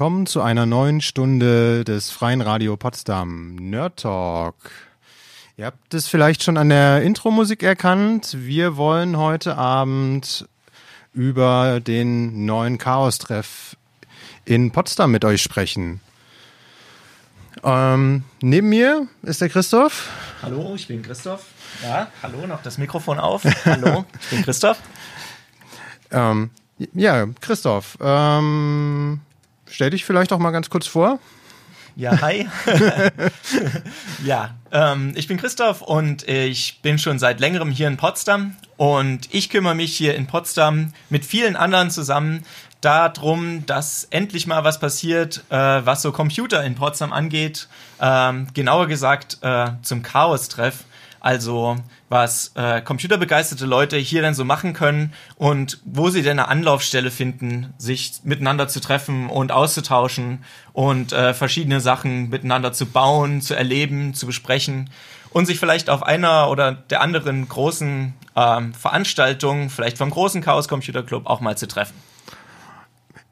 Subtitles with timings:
[0.00, 4.54] Willkommen zu einer neuen Stunde des Freien Radio Potsdam Nerd Talk.
[5.58, 8.34] Ihr habt es vielleicht schon an der Intro-Musik erkannt.
[8.38, 10.48] Wir wollen heute Abend
[11.12, 13.76] über den neuen Chaos-Treff
[14.46, 16.00] in Potsdam mit euch sprechen.
[17.62, 20.08] Ähm, neben mir ist der Christoph.
[20.40, 21.44] Hallo, ich bin Christoph.
[21.82, 23.44] Ja, hallo, noch das Mikrofon auf.
[23.66, 24.78] Hallo, ich bin Christoph.
[26.10, 26.48] Ähm,
[26.94, 29.20] ja, Christoph, ähm,
[29.70, 31.18] stell dich vielleicht auch mal ganz kurz vor.
[31.96, 32.48] Ja, hi.
[34.24, 39.28] ja, ähm, ich bin Christoph und ich bin schon seit längerem hier in Potsdam und
[39.32, 42.44] ich kümmere mich hier in Potsdam mit vielen anderen zusammen
[42.80, 47.68] darum, dass endlich mal was passiert, äh, was so Computer in Potsdam angeht.
[48.00, 50.84] Ähm, genauer gesagt äh, zum Chaos-Treff.
[51.20, 51.76] Also
[52.08, 57.10] was äh, computerbegeisterte Leute hier denn so machen können und wo sie denn eine Anlaufstelle
[57.10, 60.42] finden, sich miteinander zu treffen und auszutauschen
[60.72, 64.88] und äh, verschiedene Sachen miteinander zu bauen, zu erleben, zu besprechen
[65.30, 70.68] und sich vielleicht auf einer oder der anderen großen ähm, Veranstaltung, vielleicht vom großen Chaos
[70.68, 71.94] Computer Club, auch mal zu treffen.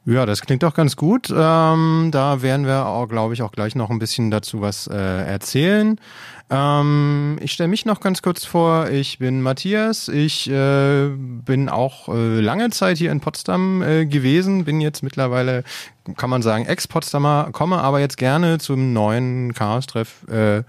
[0.09, 1.29] Ja, das klingt doch ganz gut.
[1.29, 4.97] Ähm, da werden wir auch, glaube ich, auch gleich noch ein bisschen dazu was äh,
[4.97, 6.01] erzählen.
[6.49, 8.89] Ähm, ich stelle mich noch ganz kurz vor.
[8.89, 10.09] Ich bin Matthias.
[10.09, 14.65] Ich äh, bin auch äh, lange Zeit hier in Potsdam äh, gewesen.
[14.65, 15.63] Bin jetzt mittlerweile,
[16.17, 20.63] kann man sagen, Ex-Potsdamer, komme aber jetzt gerne zum neuen Chaos-Treff äh,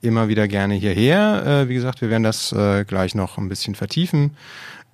[0.00, 1.44] immer wieder gerne hierher.
[1.44, 2.54] Äh, wie gesagt, wir werden das
[2.86, 4.36] gleich noch ein bisschen vertiefen,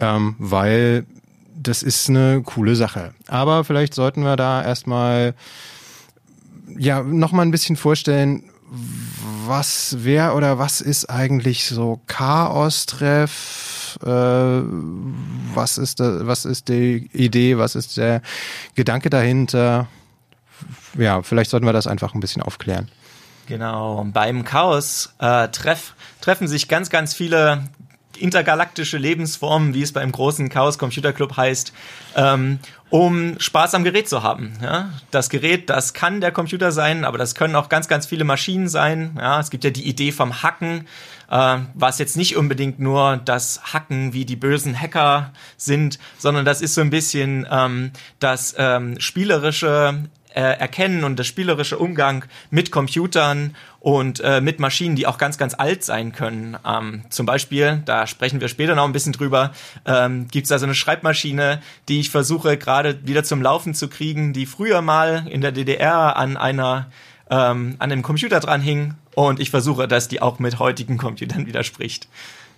[0.01, 1.05] ähm, weil
[1.55, 3.15] das ist eine coole Sache.
[3.29, 5.35] Aber vielleicht sollten wir da erstmal
[6.79, 8.45] ja noch mal ein bisschen vorstellen,
[9.47, 13.99] was wer oder was ist eigentlich so Chaos-Treff?
[14.03, 14.63] Äh,
[15.55, 17.59] was ist da, was ist die Idee?
[17.59, 18.23] Was ist der
[18.75, 19.89] Gedanke dahinter?
[20.97, 22.89] Ja, vielleicht sollten wir das einfach ein bisschen aufklären.
[23.47, 27.65] Genau, beim Chaos-Treff äh, treffen sich ganz, ganz viele
[28.17, 31.73] intergalaktische Lebensformen, wie es beim großen Chaos Computer Club heißt,
[32.17, 32.59] ähm,
[32.91, 34.53] um Spaß am Gerät zu haben.
[34.63, 34.91] Ja?
[35.11, 38.69] Das Gerät, das kann der Computer sein, aber das können auch ganz, ganz viele Maschinen
[38.69, 39.17] sein.
[39.19, 39.41] Ja?
[39.41, 40.87] Es gibt ja die Idee vom Hacken,
[41.31, 46.61] äh, was jetzt nicht unbedingt nur das Hacken wie die bösen Hacker sind, sondern das
[46.61, 52.71] ist so ein bisschen ähm, das ähm, spielerische äh, Erkennen und der spielerische Umgang mit
[52.71, 56.57] Computern und äh, mit Maschinen, die auch ganz, ganz alt sein können.
[56.67, 59.53] Ähm, zum Beispiel, da sprechen wir später noch ein bisschen drüber,
[59.87, 63.89] ähm, gibt es da so eine Schreibmaschine, die ich versuche gerade wieder zum Laufen zu
[63.89, 66.87] kriegen, die früher mal in der DDR an einer
[67.31, 71.47] ähm, an einem Computer dran hing und ich versuche, dass die auch mit heutigen Computern
[71.47, 72.09] widerspricht.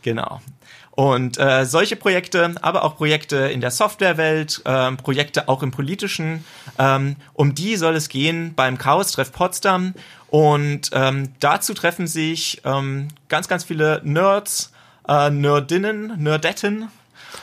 [0.04, 0.42] Genau.
[0.90, 6.44] Und äh, solche Projekte, aber auch Projekte in der Softwarewelt, äh, Projekte auch im politischen,
[6.78, 9.94] ähm, um die soll es gehen beim Chaos-Treff Potsdam.
[10.28, 14.72] Und ähm, dazu treffen sich ähm, ganz, ganz viele Nerds,
[15.08, 16.88] äh, Nerdinnen, Nerdetten,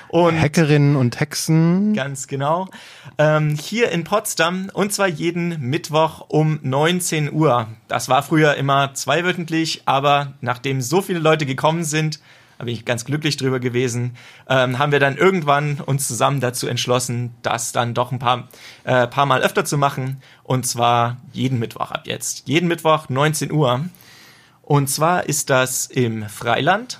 [0.08, 1.94] und Hackerinnen und Hexen.
[1.94, 2.70] Ganz genau.
[3.18, 7.68] Ähm, hier in Potsdam und zwar jeden Mittwoch um 19 Uhr.
[7.88, 12.20] Das war früher immer zweiwöchentlich, aber nachdem so viele Leute gekommen sind,
[12.62, 14.16] da bin ich ganz glücklich drüber gewesen,
[14.48, 18.50] ähm, haben wir dann irgendwann uns zusammen dazu entschlossen, das dann doch ein paar,
[18.84, 20.22] äh, paar Mal öfter zu machen.
[20.44, 22.48] Und zwar jeden Mittwoch ab jetzt.
[22.48, 23.86] Jeden Mittwoch 19 Uhr.
[24.62, 27.00] Und zwar ist das im Freiland.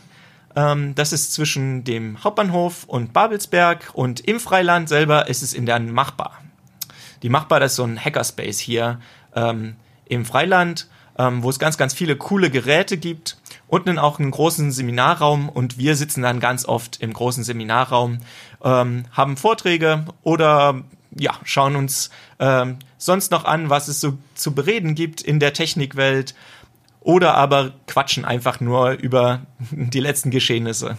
[0.56, 3.92] Ähm, das ist zwischen dem Hauptbahnhof und Babelsberg.
[3.94, 6.42] Und im Freiland selber ist es in der Machbar.
[7.22, 9.00] Die Machbar, das ist so ein Hackerspace hier
[9.36, 9.76] ähm,
[10.06, 10.88] im Freiland,
[11.20, 13.38] ähm, wo es ganz, ganz viele coole Geräte gibt
[13.72, 18.20] unten auch einen großen Seminarraum und wir sitzen dann ganz oft im großen Seminarraum,
[18.64, 20.82] ähm, haben Vorträge oder
[21.18, 22.10] ja, schauen uns
[22.40, 26.36] ähm, sonst noch an, was es so zu bereden gibt in der Technikwelt
[27.00, 29.42] oder aber quatschen einfach nur über
[29.72, 30.98] die letzten Geschehnisse.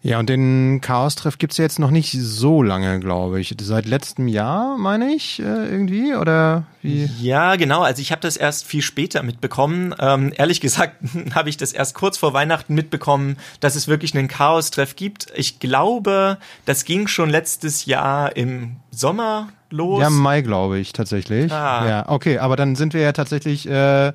[0.00, 3.56] Ja, und den Chaos-Treff gibt's ja jetzt noch nicht so lange, glaube ich.
[3.60, 6.14] Seit letztem Jahr, meine ich, äh, irgendwie?
[6.14, 7.10] Oder wie?
[7.20, 7.82] Ja, genau.
[7.82, 9.92] Also ich habe das erst viel später mitbekommen.
[9.98, 10.96] Ähm, ehrlich gesagt
[11.34, 15.32] habe ich das erst kurz vor Weihnachten mitbekommen, dass es wirklich einen Chaos-Treff gibt.
[15.34, 20.00] Ich glaube, das ging schon letztes Jahr im Sommer los.
[20.00, 21.52] Ja, im Mai, glaube ich, tatsächlich.
[21.52, 21.88] Ah.
[21.88, 24.12] Ja, okay, aber dann sind wir ja tatsächlich äh,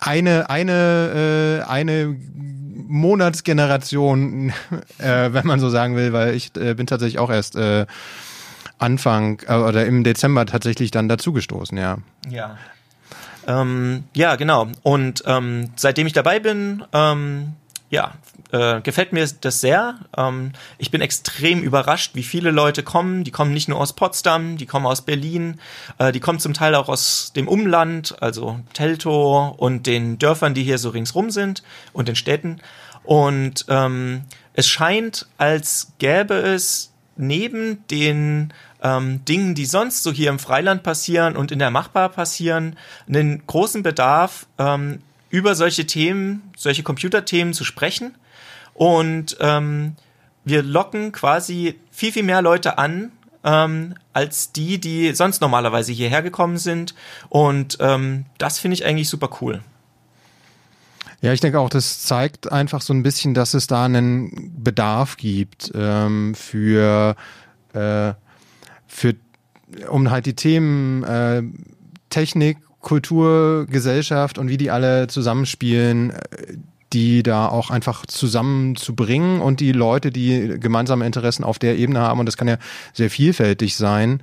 [0.00, 2.16] eine, eine, äh, eine
[2.88, 4.52] Monatsgeneration,
[4.98, 7.86] äh, wenn man so sagen will, weil ich äh, bin tatsächlich auch erst äh,
[8.78, 11.98] Anfang äh, oder im Dezember tatsächlich dann dazugestoßen, ja.
[12.28, 12.58] Ja.
[13.46, 14.68] Ähm, ja, genau.
[14.82, 17.54] Und ähm, seitdem ich dabei bin, ähm,
[17.90, 18.12] ja,
[18.52, 19.98] äh, gefällt mir das sehr.
[20.16, 23.24] Ähm, ich bin extrem überrascht, wie viele Leute kommen.
[23.24, 25.60] Die kommen nicht nur aus Potsdam, die kommen aus Berlin,
[25.98, 30.62] äh, die kommen zum Teil auch aus dem Umland, also Teltow und den Dörfern, die
[30.62, 31.62] hier so ringsrum sind
[31.92, 32.60] und den Städten.
[33.04, 34.22] Und ähm,
[34.54, 40.82] es scheint, als gäbe es neben den ähm, Dingen, die sonst so hier im Freiland
[40.82, 42.76] passieren und in der Machbar passieren,
[43.08, 48.14] einen großen Bedarf, ähm, über solche Themen, solche Computerthemen zu sprechen.
[48.76, 49.96] Und ähm,
[50.44, 53.10] wir locken quasi viel, viel mehr Leute an,
[53.42, 56.94] ähm, als die, die sonst normalerweise hierher gekommen sind.
[57.30, 59.62] Und ähm, das finde ich eigentlich super cool.
[61.22, 65.16] Ja, ich denke auch, das zeigt einfach so ein bisschen, dass es da einen Bedarf
[65.16, 67.16] gibt ähm, für,
[67.72, 68.12] äh,
[68.86, 69.14] für,
[69.88, 71.42] um halt die Themen äh,
[72.10, 76.56] Technik, Kultur, Gesellschaft und wie die alle zusammenspielen, äh,
[76.92, 82.20] die da auch einfach zusammenzubringen und die Leute, die gemeinsame Interessen auf der Ebene haben,
[82.20, 82.58] und das kann ja
[82.92, 84.22] sehr vielfältig sein,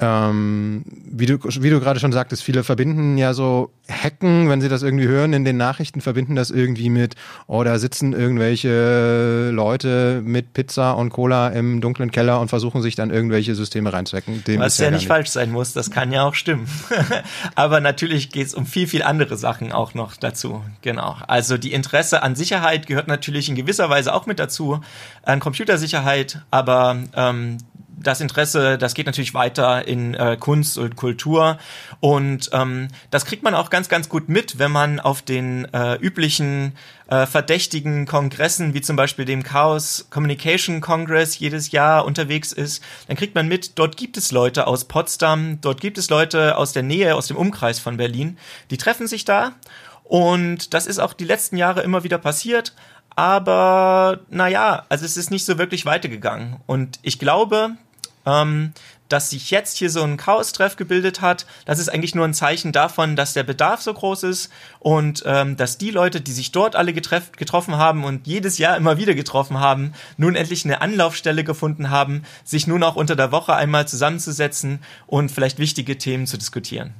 [0.00, 4.68] ähm, wie du, wie du gerade schon sagtest, viele verbinden ja so Hacken, wenn sie
[4.68, 7.16] das irgendwie hören in den Nachrichten, verbinden das irgendwie mit,
[7.46, 12.94] oh, da sitzen irgendwelche Leute mit Pizza und Cola im dunklen Keller und versuchen sich
[12.94, 14.42] dann irgendwelche Systeme reinzuhacken.
[14.44, 16.66] Dem Was ja, ja nicht, nicht falsch sein muss, das kann ja auch stimmen.
[17.54, 20.62] Aber natürlich geht es um viel, viel andere Sachen auch noch dazu.
[20.82, 21.16] Genau.
[21.26, 24.80] Also die Interesse an Sicherheit gehört natürlich in gewisser Weise auch mit dazu,
[25.22, 27.58] an Computersicherheit, aber ähm,
[28.02, 31.58] das Interesse, das geht natürlich weiter in äh, Kunst und Kultur.
[32.00, 35.96] Und ähm, das kriegt man auch ganz, ganz gut mit, wenn man auf den äh,
[35.96, 36.74] üblichen
[37.08, 42.82] äh, verdächtigen Kongressen, wie zum Beispiel dem Chaos Communication Congress jedes Jahr unterwegs ist.
[43.06, 46.72] Dann kriegt man mit, dort gibt es Leute aus Potsdam, dort gibt es Leute aus
[46.72, 48.38] der Nähe, aus dem Umkreis von Berlin.
[48.70, 49.52] Die treffen sich da.
[50.04, 52.72] Und das ist auch die letzten Jahre immer wieder passiert
[53.20, 56.56] aber naja, also es ist nicht so wirklich weitergegangen.
[56.66, 57.76] Und ich glaube,
[58.26, 58.72] ähm,
[59.10, 62.72] dass sich jetzt hier so ein Chaos-Treff gebildet hat, das ist eigentlich nur ein Zeichen
[62.72, 66.76] davon, dass der Bedarf so groß ist und ähm, dass die Leute, die sich dort
[66.76, 71.90] alle getroffen haben und jedes Jahr immer wieder getroffen haben, nun endlich eine Anlaufstelle gefunden
[71.90, 76.94] haben, sich nun auch unter der Woche einmal zusammenzusetzen und vielleicht wichtige Themen zu diskutieren.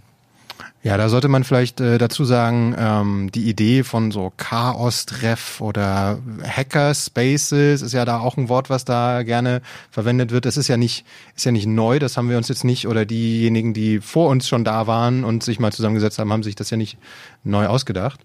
[0.82, 6.18] Ja, da sollte man vielleicht äh, dazu sagen, ähm, die Idee von so Chaos-Treff oder
[6.42, 9.60] Hackerspaces ist ja da auch ein Wort, was da gerne
[9.90, 10.46] verwendet wird.
[10.46, 11.04] Das ist ja nicht,
[11.36, 14.48] ist ja nicht neu, das haben wir uns jetzt nicht, oder diejenigen, die vor uns
[14.48, 16.96] schon da waren und sich mal zusammengesetzt haben, haben sich das ja nicht
[17.44, 18.20] neu ausgedacht.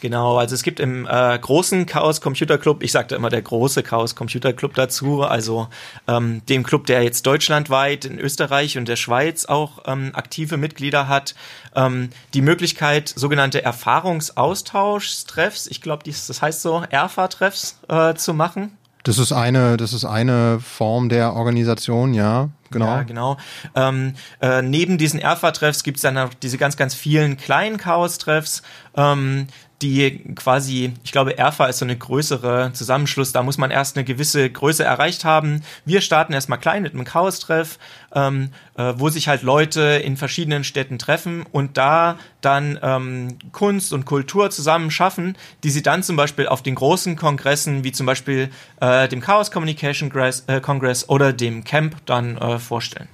[0.00, 3.82] Genau, also es gibt im äh, großen Chaos Computer Club, ich sagte immer der große
[3.82, 5.66] Chaos Computer Club dazu, also
[6.06, 11.08] ähm, dem Club, der jetzt deutschlandweit in Österreich und der Schweiz auch ähm, aktive Mitglieder
[11.08, 11.34] hat,
[11.74, 18.78] ähm, die Möglichkeit, sogenannte Erfahrungsaustauschtreffs, ich glaube, das heißt so, ERFA-Treffs äh, zu machen.
[19.04, 22.86] Das ist eine, das ist eine Form der Organisation, ja, genau.
[22.86, 23.36] Ja, genau.
[23.74, 28.62] Ähm, äh, neben diesen ERFA-Treffs gibt es dann noch diese ganz, ganz vielen kleinen Chaos-Treffs,
[28.96, 29.46] ähm,
[29.82, 34.04] die quasi, ich glaube, ERFA ist so eine größere Zusammenschluss, da muss man erst eine
[34.04, 35.62] gewisse Größe erreicht haben.
[35.84, 37.78] Wir starten erstmal klein mit einem Chaos-Treff,
[38.12, 43.92] ähm, äh, wo sich halt Leute in verschiedenen Städten treffen und da dann ähm, Kunst
[43.92, 48.06] und Kultur zusammen schaffen, die sie dann zum Beispiel auf den großen Kongressen, wie zum
[48.06, 53.08] Beispiel äh, dem Chaos Communication Congress, äh, Congress oder dem Camp dann äh, vorstellen.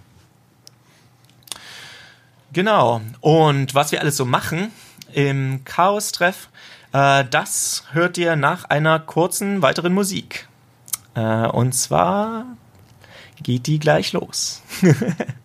[2.52, 3.00] Genau.
[3.20, 4.70] Und was wir alles so machen
[5.14, 6.48] im Chaos-Treff,
[6.92, 10.48] äh, das hört ihr nach einer kurzen weiteren Musik.
[11.14, 12.46] Äh, und zwar
[13.42, 14.62] geht die gleich los.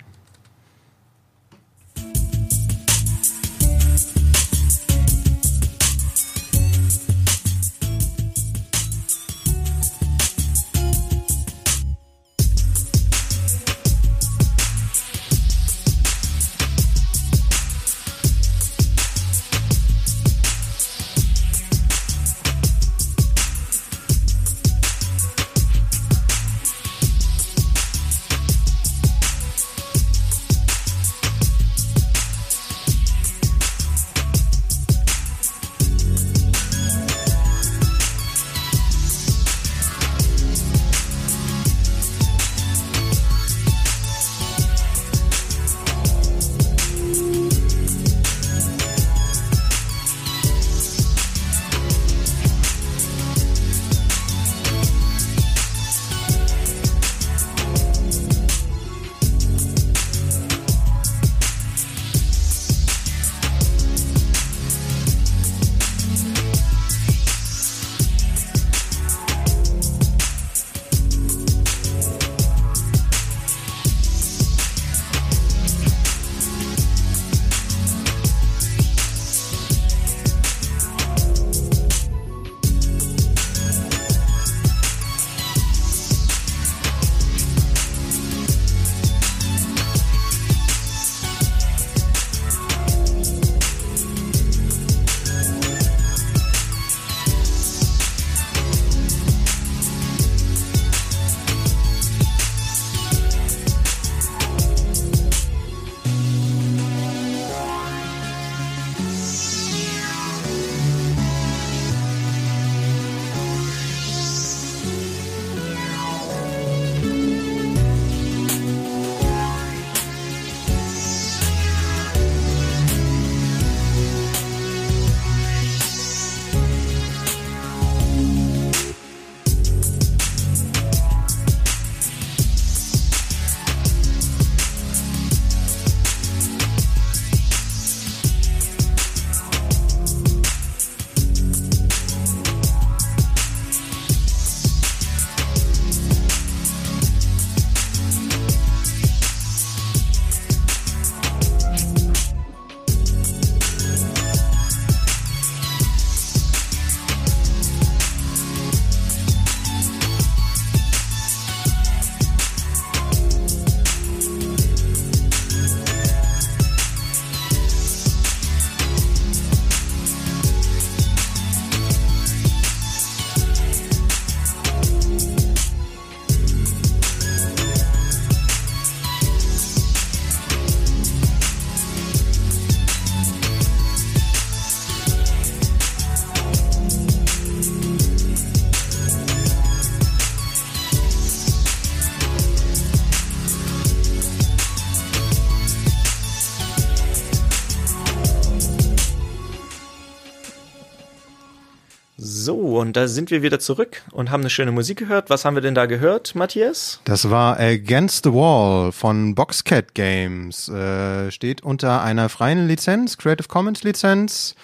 [202.47, 205.29] und da sind wir wieder zurück und haben eine schöne Musik gehört.
[205.29, 207.01] Was haben wir denn da gehört, Matthias?
[207.03, 210.69] Das war Against the Wall von Boxcat Games.
[210.69, 214.55] Äh, steht unter einer freien Lizenz, Creative Commons Lizenz.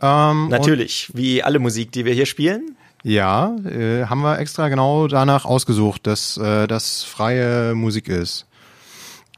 [0.00, 2.76] Ähm, Natürlich, wie alle Musik, die wir hier spielen.
[3.02, 8.46] Ja, äh, haben wir extra genau danach ausgesucht, dass äh, das freie Musik ist.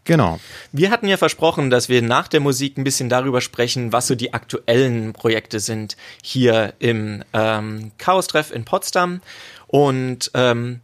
[0.04, 0.38] Genau.
[0.70, 4.14] Wir hatten ja versprochen, dass wir nach der Musik ein bisschen darüber sprechen, was so
[4.14, 9.22] die aktuellen Projekte sind hier im ähm, Chaos-Treff in Potsdam.
[9.66, 10.80] Und ähm,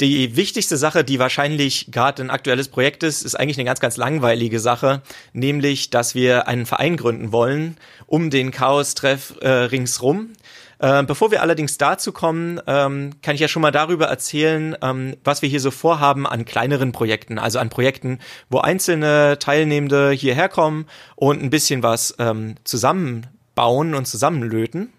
[0.00, 3.96] die wichtigste Sache, die wahrscheinlich gerade ein aktuelles Projekt ist, ist eigentlich eine ganz, ganz
[3.96, 10.32] langweilige Sache, nämlich, dass wir einen Verein gründen wollen um den Chaos-Treff äh, ringsrum.
[10.78, 15.16] Äh, bevor wir allerdings dazu kommen, ähm, kann ich ja schon mal darüber erzählen, ähm,
[15.24, 18.18] was wir hier so vorhaben an kleineren Projekten, also an Projekten,
[18.50, 24.92] wo einzelne Teilnehmende hierher kommen und ein bisschen was ähm, zusammenbauen und zusammenlöten.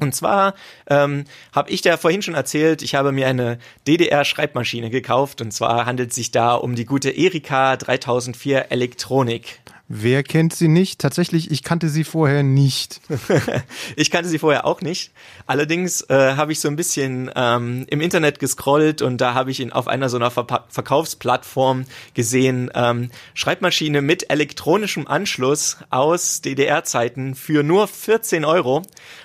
[0.00, 0.54] Und zwar
[0.88, 5.86] ähm, habe ich da vorhin schon erzählt, ich habe mir eine DDR-Schreibmaschine gekauft und zwar
[5.86, 9.60] handelt es sich da um die gute Erika 3004 Elektronik.
[9.86, 10.98] Wer kennt sie nicht?
[10.98, 13.02] Tatsächlich, ich kannte sie vorher nicht.
[13.96, 15.12] ich kannte sie vorher auch nicht.
[15.46, 19.60] Allerdings äh, habe ich so ein bisschen ähm, im Internet gescrollt und da habe ich
[19.60, 27.34] ihn auf einer so einer Ver Verkaufsplattform gesehen, ähm, Schreibmaschine mit elektronischem Anschluss aus DDR-Zeiten
[27.34, 28.82] für nur 14 Euro.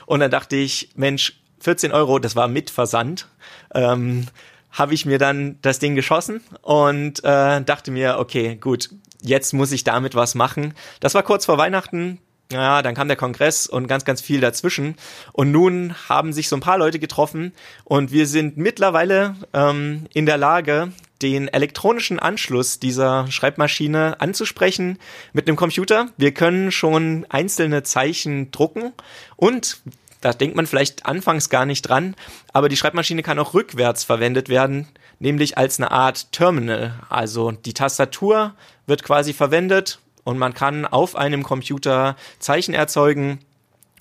[0.07, 3.27] Und dann dachte ich, Mensch, 14 Euro, das war mit Versand.
[3.73, 4.27] Ähm,
[4.71, 8.89] habe ich mir dann das Ding geschossen und äh, dachte mir, okay, gut,
[9.21, 10.73] jetzt muss ich damit was machen.
[10.99, 12.19] Das war kurz vor Weihnachten.
[12.51, 14.95] Ja, dann kam der Kongress und ganz, ganz viel dazwischen.
[15.33, 17.53] Und nun haben sich so ein paar Leute getroffen
[17.83, 24.97] und wir sind mittlerweile ähm, in der Lage, den elektronischen Anschluss dieser Schreibmaschine anzusprechen
[25.33, 26.07] mit einem Computer.
[26.17, 28.93] Wir können schon einzelne Zeichen drucken
[29.35, 29.77] und
[30.21, 32.15] da denkt man vielleicht anfangs gar nicht dran,
[32.51, 34.87] aber die Schreibmaschine kann auch rückwärts verwendet werden,
[35.19, 36.99] nämlich als eine Art Terminal.
[37.09, 38.55] Also die Tastatur
[38.89, 43.39] wird quasi verwendet und man kann auf einem Computer Zeichen erzeugen,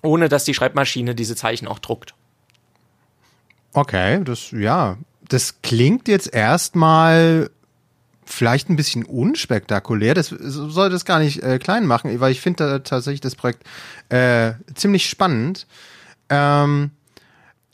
[0.02, 2.14] ohne dass die Schreibmaschine diese Zeichen auch druckt.
[3.72, 4.96] Okay, das ja,
[5.28, 7.50] das klingt jetzt erstmal
[8.24, 10.14] vielleicht ein bisschen unspektakulär.
[10.14, 13.64] Das soll das gar nicht äh, klein machen, weil ich finde tatsächlich das Projekt
[14.08, 15.66] äh, ziemlich spannend.
[16.28, 16.90] Ähm,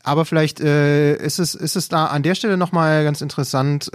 [0.02, 3.90] aber vielleicht äh, ist es ist es da an der Stelle noch mal ganz interessant.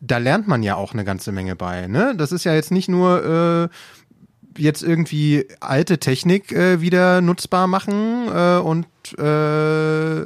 [0.00, 1.86] Da lernt man ja auch eine ganze Menge bei.
[1.86, 2.14] Ne?
[2.16, 8.28] Das ist ja jetzt nicht nur äh, jetzt irgendwie alte Technik äh, wieder nutzbar machen
[8.28, 8.86] äh, und
[9.18, 10.24] äh,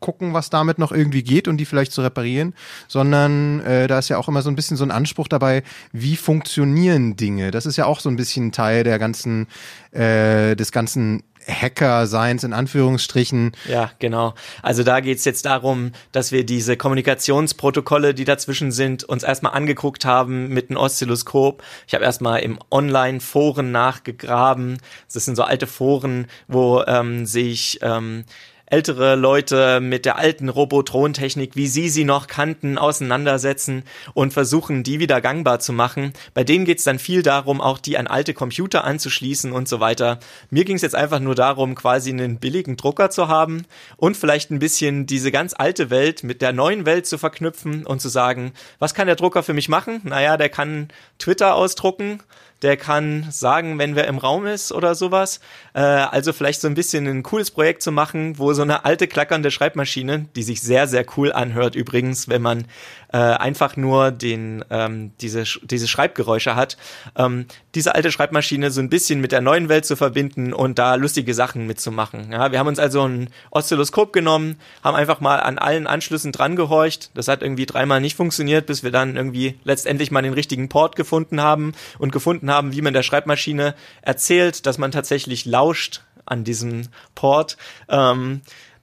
[0.00, 2.54] gucken, was damit noch irgendwie geht und die vielleicht zu reparieren,
[2.86, 6.16] sondern äh, da ist ja auch immer so ein bisschen so ein Anspruch dabei, wie
[6.16, 7.50] funktionieren Dinge.
[7.50, 9.48] Das ist ja auch so ein bisschen Teil der ganzen,
[9.90, 13.52] äh, des ganzen Hacker-Seins in Anführungsstrichen.
[13.68, 14.34] Ja, genau.
[14.62, 20.04] Also da geht's jetzt darum, dass wir diese Kommunikationsprotokolle, die dazwischen sind, uns erstmal angeguckt
[20.04, 21.62] haben mit einem Oszilloskop.
[21.86, 24.78] Ich habe erstmal im Online-Foren nachgegraben.
[25.12, 28.24] Das sind so alte Foren, wo ähm, sich ähm,
[28.70, 33.82] ältere Leute mit der alten Robotrontechnik, wie sie sie noch kannten, auseinandersetzen
[34.14, 36.12] und versuchen, die wieder gangbar zu machen.
[36.34, 39.80] Bei denen geht es dann viel darum, auch die an alte Computer anzuschließen und so
[39.80, 40.18] weiter.
[40.50, 43.64] Mir ging es jetzt einfach nur darum, quasi einen billigen Drucker zu haben
[43.96, 48.00] und vielleicht ein bisschen diese ganz alte Welt mit der neuen Welt zu verknüpfen und
[48.00, 50.00] zu sagen, was kann der Drucker für mich machen?
[50.04, 52.20] Naja, der kann Twitter ausdrucken
[52.62, 55.40] der kann sagen, wenn wer im Raum ist oder sowas.
[55.74, 59.06] Äh, also vielleicht so ein bisschen ein cooles Projekt zu machen, wo so eine alte
[59.06, 62.64] klackernde Schreibmaschine, die sich sehr, sehr cool anhört übrigens, wenn man
[63.12, 66.76] äh, einfach nur den, ähm, diese, diese Schreibgeräusche hat,
[67.16, 67.46] ähm,
[67.78, 71.32] diese alte Schreibmaschine so ein bisschen mit der neuen Welt zu verbinden und da lustige
[71.32, 72.32] Sachen mitzumachen.
[72.32, 76.56] Ja, wir haben uns also ein Oszilloskop genommen, haben einfach mal an allen Anschlüssen dran
[76.56, 77.12] gehorcht.
[77.14, 80.96] Das hat irgendwie dreimal nicht funktioniert, bis wir dann irgendwie letztendlich mal den richtigen Port
[80.96, 86.42] gefunden haben und gefunden haben, wie man der Schreibmaschine erzählt, dass man tatsächlich lauscht an
[86.42, 87.56] diesem Port.
[87.88, 88.40] Ähm,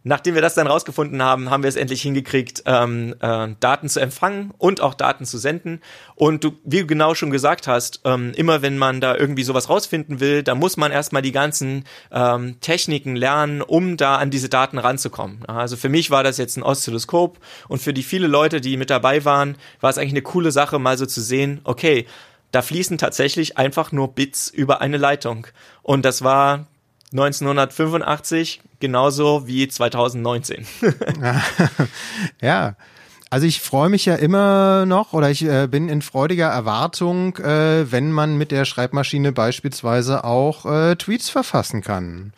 [0.07, 3.99] Nachdem wir das dann rausgefunden haben, haben wir es endlich hingekriegt, ähm, äh, Daten zu
[3.99, 5.81] empfangen und auch Daten zu senden.
[6.13, 9.67] Und du, wie du genau schon gesagt hast, ähm, immer wenn man da irgendwie sowas
[9.67, 14.47] rausfinden will, da muss man erstmal die ganzen ähm, Techniken lernen, um da an diese
[14.47, 15.43] Daten ranzukommen.
[15.47, 18.91] Also für mich war das jetzt ein Oszilloskop und für die viele Leute, die mit
[18.91, 22.05] dabei waren, war es eigentlich eine coole Sache, mal so zu sehen, okay,
[22.51, 25.47] da fließen tatsächlich einfach nur Bits über eine Leitung.
[25.81, 26.67] Und das war
[27.15, 30.65] 1985 genauso wie 2019.
[32.41, 32.75] ja.
[33.29, 37.91] Also ich freue mich ja immer noch oder ich äh, bin in freudiger Erwartung, äh,
[37.91, 42.33] wenn man mit der Schreibmaschine beispielsweise auch äh, Tweets verfassen kann.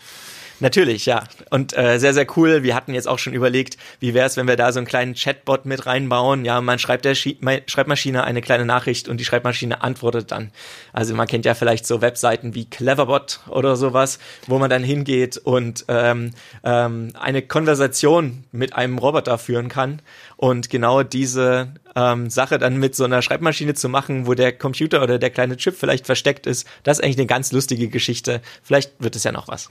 [0.59, 1.23] Natürlich, ja.
[1.51, 2.63] Und äh, sehr, sehr cool.
[2.63, 5.13] Wir hatten jetzt auch schon überlegt, wie wäre es, wenn wir da so einen kleinen
[5.13, 6.45] Chatbot mit reinbauen.
[6.45, 10.51] Ja, man schreibt der Schi Schreibmaschine eine kleine Nachricht und die Schreibmaschine antwortet dann.
[10.93, 14.17] Also man kennt ja vielleicht so Webseiten wie Cleverbot oder sowas,
[14.47, 16.31] wo man dann hingeht und ähm,
[16.63, 20.01] ähm, eine Konversation mit einem Roboter führen kann.
[20.37, 25.03] Und genau diese ähm, Sache dann mit so einer Schreibmaschine zu machen, wo der Computer
[25.03, 28.41] oder der kleine Chip vielleicht versteckt ist, das ist eigentlich eine ganz lustige Geschichte.
[28.63, 29.69] Vielleicht wird es ja noch was.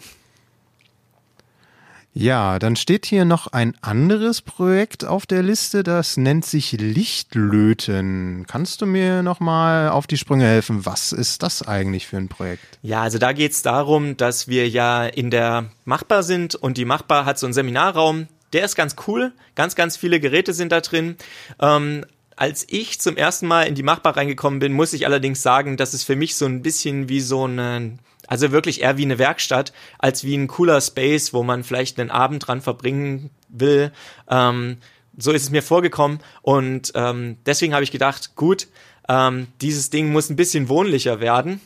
[2.18, 8.46] Ja, dann steht hier noch ein anderes Projekt auf der Liste, das nennt sich Lichtlöten.
[8.48, 10.86] Kannst du mir nochmal auf die Sprünge helfen?
[10.86, 12.78] Was ist das eigentlich für ein Projekt?
[12.80, 16.86] Ja, also da geht es darum, dass wir ja in der Machbar sind und die
[16.86, 18.28] Machbar hat so einen Seminarraum.
[18.54, 21.16] Der ist ganz cool, ganz, ganz viele Geräte sind da drin.
[21.60, 25.76] Ähm, als ich zum ersten Mal in die Machbar reingekommen bin, muss ich allerdings sagen,
[25.76, 29.18] dass es für mich so ein bisschen wie so ein also wirklich eher wie eine
[29.18, 33.92] Werkstatt, als wie ein cooler Space, wo man vielleicht einen Abend dran verbringen will.
[34.28, 34.78] Ähm,
[35.16, 36.20] so ist es mir vorgekommen.
[36.42, 38.68] Und ähm, deswegen habe ich gedacht, gut,
[39.08, 41.60] ähm, dieses Ding muss ein bisschen wohnlicher werden.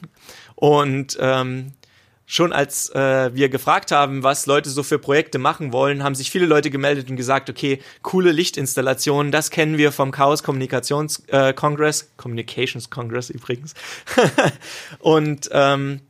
[0.54, 1.72] Und ähm,
[2.26, 6.30] schon als äh, wir gefragt haben, was Leute so für Projekte machen wollen, haben sich
[6.30, 11.52] viele Leute gemeldet und gesagt, okay, coole Lichtinstallationen, das kennen wir vom Chaos Kommunikations äh,
[11.52, 13.74] Congress, Communications Congress übrigens.
[15.00, 16.02] und ähm,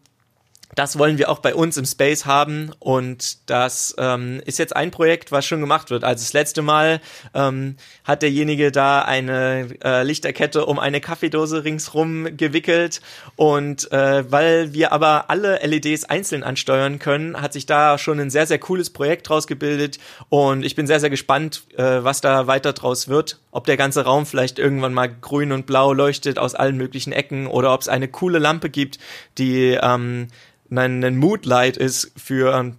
[0.74, 4.90] das wollen wir auch bei uns im Space haben und das ähm, ist jetzt ein
[4.90, 6.04] Projekt, was schon gemacht wird.
[6.04, 7.00] Also das letzte Mal
[7.34, 13.00] ähm, hat derjenige da eine äh, Lichterkette um eine Kaffeedose ringsrum gewickelt
[13.36, 18.30] und äh, weil wir aber alle LEDs einzeln ansteuern können, hat sich da schon ein
[18.30, 22.46] sehr, sehr cooles Projekt draus gebildet und ich bin sehr, sehr gespannt, äh, was da
[22.46, 23.40] weiter draus wird.
[23.50, 27.48] Ob der ganze Raum vielleicht irgendwann mal grün und blau leuchtet aus allen möglichen Ecken
[27.48, 28.98] oder ob es eine coole Lampe gibt,
[29.38, 30.28] die ähm,
[30.70, 32.72] ein, ein Moodlight ist für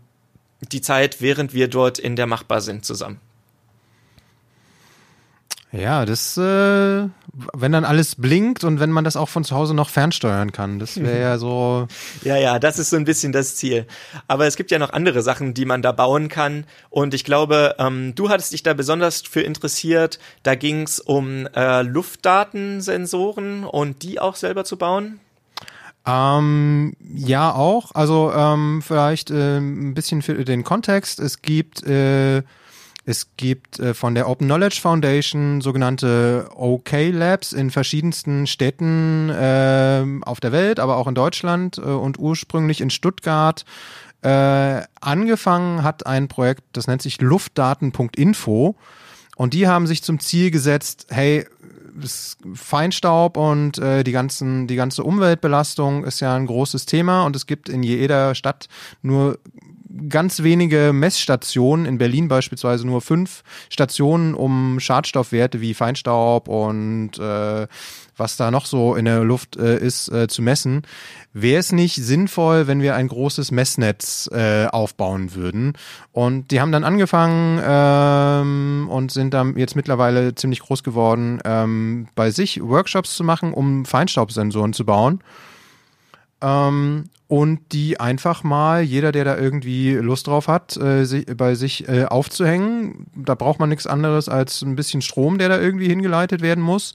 [0.71, 3.19] die Zeit, während wir dort in der Machbar sind zusammen.
[5.73, 9.73] Ja, das, äh, wenn dann alles blinkt und wenn man das auch von zu Hause
[9.73, 11.87] noch fernsteuern kann, das wäre ja so.
[12.23, 13.87] Ja, ja, das ist so ein bisschen das Ziel.
[14.27, 16.65] Aber es gibt ja noch andere Sachen, die man da bauen kann.
[16.89, 20.19] Und ich glaube, ähm, du hattest dich da besonders für interessiert.
[20.43, 25.21] Da ging es um äh, Luftdatensensoren und die auch selber zu bauen.
[26.05, 27.91] Ähm, ja, auch.
[27.93, 31.19] Also ähm, vielleicht äh, ein bisschen für den Kontext.
[31.19, 32.43] Es gibt äh,
[33.03, 40.05] es gibt äh, von der Open Knowledge Foundation sogenannte OK Labs in verschiedensten Städten äh,
[40.21, 43.65] auf der Welt, aber auch in Deutschland äh, und ursprünglich in Stuttgart.
[44.21, 48.75] Äh, angefangen hat ein Projekt, das nennt sich luftdaten.info.
[49.35, 51.47] Und die haben sich zum Ziel gesetzt, hey,
[52.53, 57.45] Feinstaub und äh, die ganzen, die ganze Umweltbelastung ist ja ein großes Thema und es
[57.45, 58.67] gibt in jeder Stadt
[59.01, 59.39] nur
[60.09, 67.67] ganz wenige Messstationen, in Berlin beispielsweise nur fünf Stationen, um Schadstoffwerte wie Feinstaub und äh,
[68.21, 70.83] was da noch so in der Luft äh, ist, äh, zu messen.
[71.33, 75.73] Wäre es nicht sinnvoll, wenn wir ein großes Messnetz äh, aufbauen würden?
[76.11, 82.07] Und die haben dann angefangen ähm, und sind dann jetzt mittlerweile ziemlich groß geworden, ähm,
[82.13, 85.23] bei sich Workshops zu machen, um Feinstaubsensoren zu bauen.
[86.41, 91.55] Ähm, und die einfach mal, jeder, der da irgendwie Lust drauf hat, äh, sich, bei
[91.55, 93.07] sich äh, aufzuhängen.
[93.15, 96.93] Da braucht man nichts anderes als ein bisschen Strom, der da irgendwie hingeleitet werden muss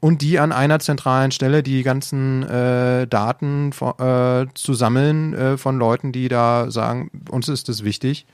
[0.00, 5.78] und die an einer zentralen Stelle die ganzen äh, Daten äh, zu sammeln äh, von
[5.78, 8.26] Leuten, die da sagen, uns ist das wichtig.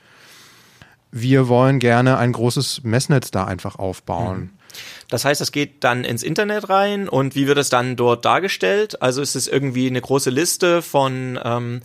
[1.11, 4.37] Wir wollen gerne ein großes Messnetz da einfach aufbauen.
[4.37, 4.49] Mhm.
[5.09, 9.01] Das heißt, es geht dann ins Internet rein und wie wird es dann dort dargestellt?
[9.01, 11.81] Also ist es irgendwie eine große Liste von ähm,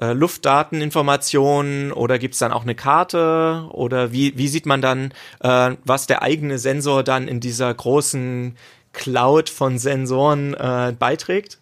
[0.00, 5.12] äh, Luftdateninformationen oder gibt es dann auch eine Karte oder wie, wie sieht man dann,
[5.40, 8.56] äh, was der eigene Sensor dann in dieser großen
[8.92, 11.58] Cloud von Sensoren äh, beiträgt?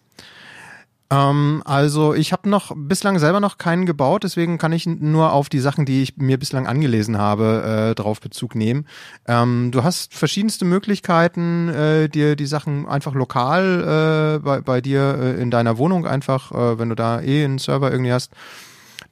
[1.11, 5.49] Ähm, also ich habe noch bislang selber noch keinen gebaut, deswegen kann ich nur auf
[5.49, 8.87] die Sachen, die ich mir bislang angelesen habe, äh, drauf Bezug nehmen.
[9.27, 15.17] Ähm, du hast verschiedenste Möglichkeiten, äh, dir die Sachen einfach lokal äh, bei, bei dir
[15.19, 18.31] äh, in deiner Wohnung einfach, äh, wenn du da eh einen Server irgendwie hast,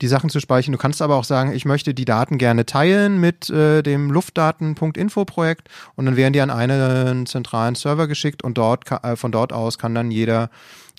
[0.02, 0.72] die Sachen zu speichern.
[0.72, 5.70] Du kannst aber auch sagen, ich möchte die Daten gerne teilen mit äh, dem Luftdaten.info-Projekt
[5.96, 9.78] und dann werden die an einen zentralen Server geschickt und dort äh, von dort aus
[9.78, 10.50] kann dann jeder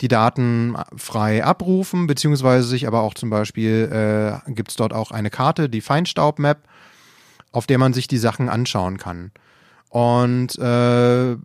[0.01, 5.11] die Daten frei abrufen, beziehungsweise sich aber auch zum Beispiel äh, gibt es dort auch
[5.11, 6.59] eine Karte, die Feinstaub-Map,
[7.51, 9.31] auf der man sich die Sachen anschauen kann.
[9.89, 11.35] Und äh,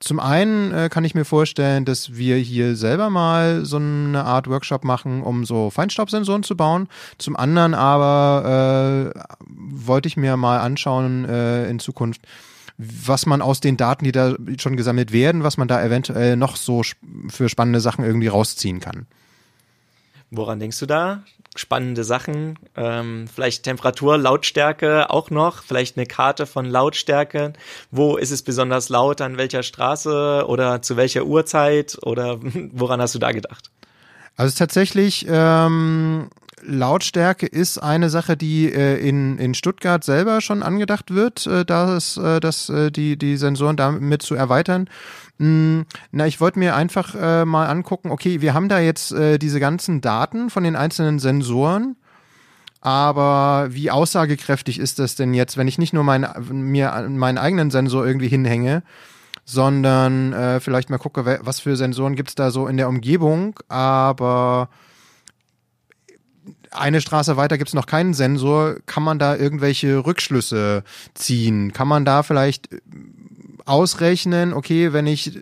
[0.00, 4.48] zum einen äh, kann ich mir vorstellen, dass wir hier selber mal so eine Art
[4.48, 6.88] Workshop machen, um so Feinstaubsensoren zu bauen.
[7.18, 12.22] Zum anderen aber äh, wollte ich mir mal anschauen äh, in Zukunft,
[12.76, 16.54] was man aus den Daten, die da schon gesammelt werden, was man da eventuell noch
[16.54, 16.82] so
[17.28, 19.06] für spannende Sachen irgendwie rausziehen kann.
[20.30, 21.24] Woran denkst du da?
[21.56, 27.52] Spannende Sachen, ähm, vielleicht Temperatur, Lautstärke auch noch, vielleicht eine Karte von Lautstärke.
[27.90, 32.38] Wo ist es besonders laut, an welcher Straße oder zu welcher Uhrzeit oder
[32.72, 33.70] woran hast du da gedacht?
[34.36, 36.28] Also tatsächlich, ähm,
[36.62, 42.16] Lautstärke ist eine Sache, die äh, in, in Stuttgart selber schon angedacht wird, äh, das,
[42.16, 44.88] äh, das, äh, die, die Sensoren damit zu erweitern.
[45.38, 49.38] Mm, na, ich wollte mir einfach äh, mal angucken, okay, wir haben da jetzt äh,
[49.38, 51.96] diese ganzen Daten von den einzelnen Sensoren,
[52.80, 57.70] aber wie aussagekräftig ist das denn jetzt, wenn ich nicht nur mein, mir meinen eigenen
[57.70, 58.82] Sensor irgendwie hinhänge,
[59.44, 64.68] sondern äh, vielleicht mal gucke, was für Sensoren gibt's da so in der Umgebung, aber
[66.70, 68.76] eine Straße weiter gibt's noch keinen Sensor.
[68.86, 71.72] Kann man da irgendwelche Rückschlüsse ziehen?
[71.72, 72.68] Kann man da vielleicht
[73.68, 75.38] ausrechnen, okay, wenn ich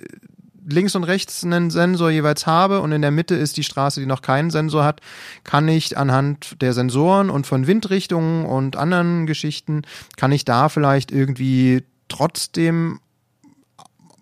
[0.69, 4.07] links und rechts einen Sensor jeweils habe und in der Mitte ist die Straße, die
[4.07, 5.01] noch keinen Sensor hat,
[5.45, 9.83] kann ich anhand der Sensoren und von Windrichtungen und anderen Geschichten,
[10.17, 13.01] kann ich da vielleicht irgendwie trotzdem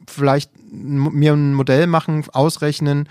[0.06, 3.08] vielleicht mir ein Modell machen, ausrechnen,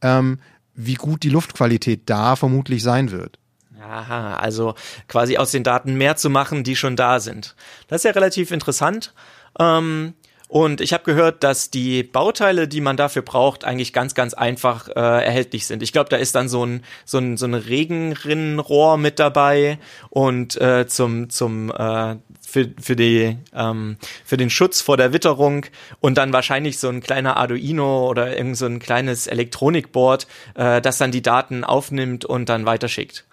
[0.00, 0.38] ähm,
[0.74, 3.38] wie gut die Luftqualität da vermutlich sein wird.
[3.80, 4.74] Aha, also
[5.08, 7.54] quasi aus den Daten mehr zu machen, die schon da sind.
[7.88, 9.12] Das ist ja relativ interessant.
[9.58, 10.14] Ähm,
[10.54, 14.88] und ich habe gehört, dass die Bauteile, die man dafür braucht, eigentlich ganz, ganz einfach
[14.88, 15.82] äh, erhältlich sind.
[15.82, 19.78] Ich glaube, da ist dann so ein so ein so ein Regenrinnenrohr mit dabei
[20.10, 25.66] und äh, zum zum äh, für für die ähm, für den Schutz vor der Witterung
[26.00, 30.98] und dann wahrscheinlich so ein kleiner Arduino oder irgend so ein kleines Elektronikboard, äh, das
[30.98, 33.24] dann die Daten aufnimmt und dann weiterschickt.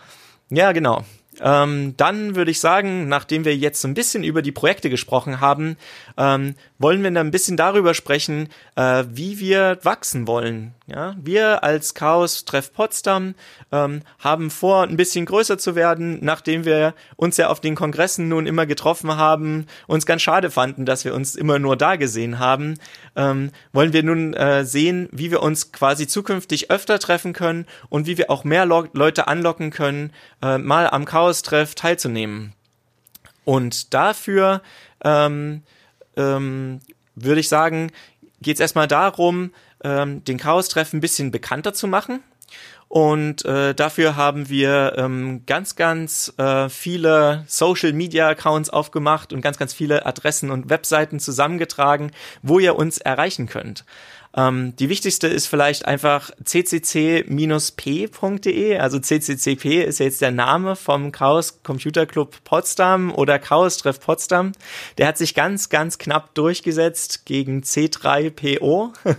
[0.50, 1.04] Ja, genau.
[1.42, 5.42] Ähm, dann würde ich sagen, nachdem wir jetzt so ein bisschen über die Projekte gesprochen
[5.42, 5.78] haben,
[6.18, 10.74] ähm, wollen wir dann ein bisschen darüber sprechen, äh, wie wir wachsen wollen.
[10.94, 13.36] Ja, wir als Chaos Treff Potsdam
[13.72, 18.28] ähm, haben vor, ein bisschen größer zu werden, nachdem wir uns ja auf den Kongressen
[18.28, 22.40] nun immer getroffen haben, uns ganz schade fanden, dass wir uns immer nur da gesehen
[22.40, 22.78] haben.
[23.16, 28.06] Ähm, wollen wir nun äh, sehen, wie wir uns quasi zukünftig öfter treffen können und
[28.06, 32.52] wie wir auch mehr Le Leute anlocken können, äh, mal am Chaos Treff teilzunehmen.
[33.46, 34.62] Und dafür
[35.06, 35.62] ähm,
[36.18, 36.82] ähm,
[37.16, 37.94] würde ich sagen,
[38.42, 39.52] geht es erstmal darum,
[39.84, 42.22] ähm, den Chaos-Treff ein bisschen bekannter zu machen.
[42.92, 49.74] Und äh, dafür haben wir ähm, ganz, ganz äh, viele Social-Media-Accounts aufgemacht und ganz, ganz
[49.74, 53.86] viele Adressen und Webseiten zusammengetragen, wo ihr uns erreichen könnt.
[54.36, 57.28] Ähm, die wichtigste ist vielleicht einfach ccc-p.de.
[58.78, 64.54] Also CCCP ist jetzt der Name vom Chaos Computer Club Potsdam oder Chaos Treff Potsdam.
[64.98, 68.94] Der hat sich ganz, ganz knapp durchgesetzt gegen C3PO.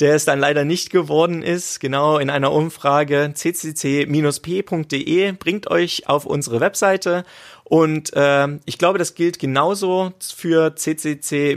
[0.00, 1.78] der es dann leider nicht geworden ist.
[1.78, 7.24] Genau in einer Umfrage ccc-p.de bringt euch auf unsere Webseite
[7.72, 11.54] und äh, ich glaube, das gilt genauso für ccc-p.org.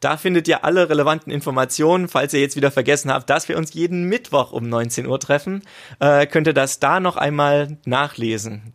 [0.00, 2.08] Da findet ihr alle relevanten Informationen.
[2.08, 5.60] Falls ihr jetzt wieder vergessen habt, dass wir uns jeden Mittwoch um 19 Uhr treffen,
[6.00, 8.72] äh, könnt ihr das da noch einmal nachlesen.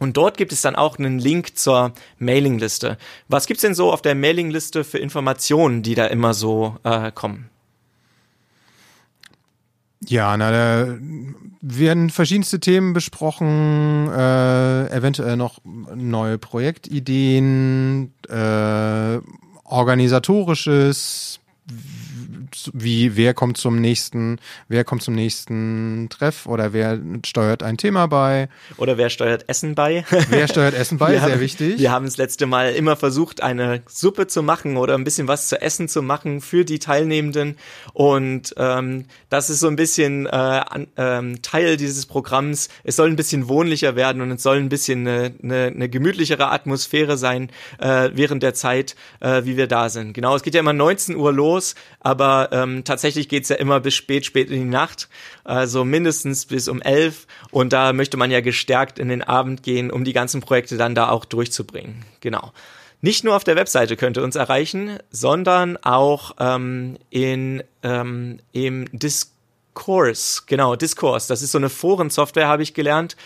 [0.00, 2.98] Und dort gibt es dann auch einen Link zur Mailingliste.
[3.28, 7.48] Was gibt's denn so auf der Mailingliste für Informationen, die da immer so äh, kommen?
[10.06, 10.98] Ja, na, da
[11.60, 19.18] werden verschiedenste Themen besprochen, äh, eventuell noch neue Projektideen, äh,
[19.64, 21.40] organisatorisches,
[22.72, 28.06] wie wer kommt zum nächsten, wer kommt zum nächsten Treff oder wer steuert ein Thema
[28.06, 28.48] bei.
[28.76, 30.04] Oder wer steuert Essen bei.
[30.28, 31.78] Wer steuert Essen bei, sehr haben, wichtig.
[31.78, 35.48] Wir haben das letzte Mal immer versucht, eine Suppe zu machen oder ein bisschen was
[35.48, 37.56] zu essen zu machen für die Teilnehmenden.
[37.92, 42.68] Und ähm, das ist so ein bisschen äh, an, ähm, Teil dieses Programms.
[42.84, 46.50] Es soll ein bisschen wohnlicher werden und es soll ein bisschen eine, eine, eine gemütlichere
[46.50, 50.12] Atmosphäre sein äh, während der Zeit, äh, wie wir da sind.
[50.12, 53.94] Genau, es geht ja immer 19 Uhr los, aber ähm, tatsächlich geht's ja immer bis
[53.94, 55.08] spät, spät in die Nacht,
[55.42, 57.26] also mindestens bis um elf.
[57.50, 60.94] Und da möchte man ja gestärkt in den Abend gehen, um die ganzen Projekte dann
[60.94, 62.04] da auch durchzubringen.
[62.20, 62.52] Genau.
[63.00, 68.86] Nicht nur auf der Webseite könnt ihr uns erreichen, sondern auch ähm, in, ähm, im
[68.92, 71.26] Discourse, genau, Discourse.
[71.28, 73.16] Das ist so eine Forensoftware, habe ich gelernt.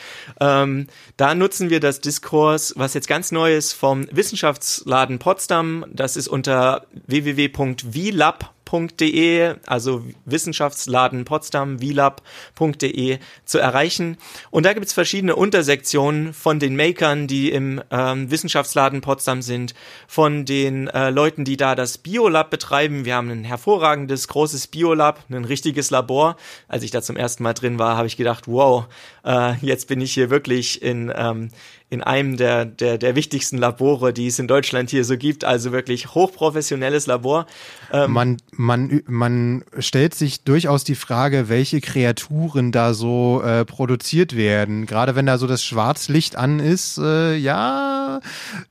[0.41, 0.87] Ähm,
[1.19, 5.85] da nutzen wir das Discourse, was jetzt ganz neu ist, vom Wissenschaftsladen Potsdam.
[5.93, 14.16] Das ist unter www.vlab.com vilab.de, also Wissenschaftsladen Potsdam, vilab.de zu erreichen.
[14.50, 19.74] Und da gibt es verschiedene Untersektionen von den Makern, die im ähm, Wissenschaftsladen Potsdam sind,
[20.07, 23.04] von den äh, Leuten, die da das Biolab betreiben.
[23.04, 26.37] Wir haben ein hervorragendes, großes Biolab, ein richtiges Labor.
[26.68, 28.87] Als ich da zum ersten Mal drin war, habe ich gedacht, wow,
[29.24, 31.50] äh, jetzt bin ich hier wirklich in ähm,
[31.90, 35.44] in einem der, der, der wichtigsten Labore, die es in Deutschland hier so gibt.
[35.44, 37.46] Also wirklich hochprofessionelles Labor.
[37.92, 44.35] Ähm man, man, man stellt sich durchaus die Frage, welche Kreaturen da so äh, produziert
[44.35, 44.85] werden.
[44.87, 48.21] Gerade wenn da so das Schwarzlicht an ist, äh, ja,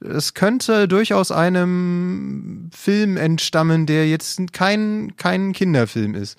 [0.01, 6.37] es könnte durchaus einem Film entstammen, der jetzt kein, kein Kinderfilm ist.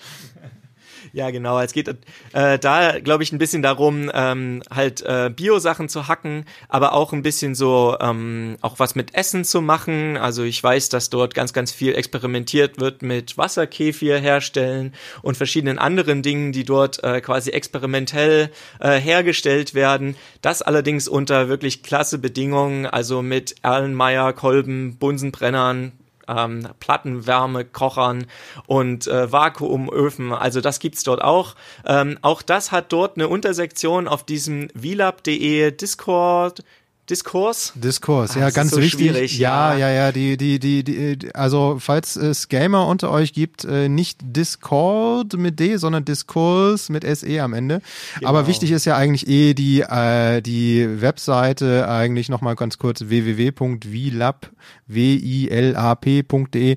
[1.18, 1.58] Ja, genau.
[1.58, 1.88] Es geht
[2.32, 7.12] äh, da, glaube ich, ein bisschen darum, ähm, halt äh, Bio-Sachen zu hacken, aber auch
[7.12, 10.16] ein bisschen so ähm, auch was mit Essen zu machen.
[10.16, 15.80] Also ich weiß, dass dort ganz, ganz viel experimentiert wird mit Wasserkefir herstellen und verschiedenen
[15.80, 20.14] anderen Dingen, die dort äh, quasi experimentell äh, hergestellt werden.
[20.40, 25.97] Das allerdings unter wirklich klasse Bedingungen, also mit Erlenmeyer, Kolben, Bunsenbrennern,
[26.28, 28.26] ähm, Plattenwärme, Kochern
[28.66, 30.32] und äh, Vakuumöfen.
[30.32, 31.54] Also das gibt's dort auch.
[31.86, 36.62] Ähm, auch das hat dort eine Untersektion auf diesem vilab.de Discord
[37.10, 37.72] Diskurs?
[37.74, 39.38] Diskurs, ja, ah, ganz so wichtig.
[39.38, 43.88] Ja, ja, ja, die, die, die, die, also falls es Gamer unter euch gibt, äh,
[43.88, 47.80] nicht Discord mit D, sondern Diskurs mit SE am Ende.
[48.18, 48.28] Genau.
[48.28, 54.50] Aber wichtig ist ja eigentlich eh die, äh, die Webseite, eigentlich nochmal ganz kurz www.vilab,
[54.86, 56.76] W-I-L-A-P.de.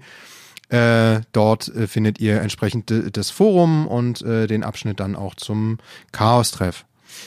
[0.69, 5.79] Äh, dort äh, findet ihr entsprechend das Forum und äh, den Abschnitt dann auch zum
[6.13, 6.85] Chaos-Treff.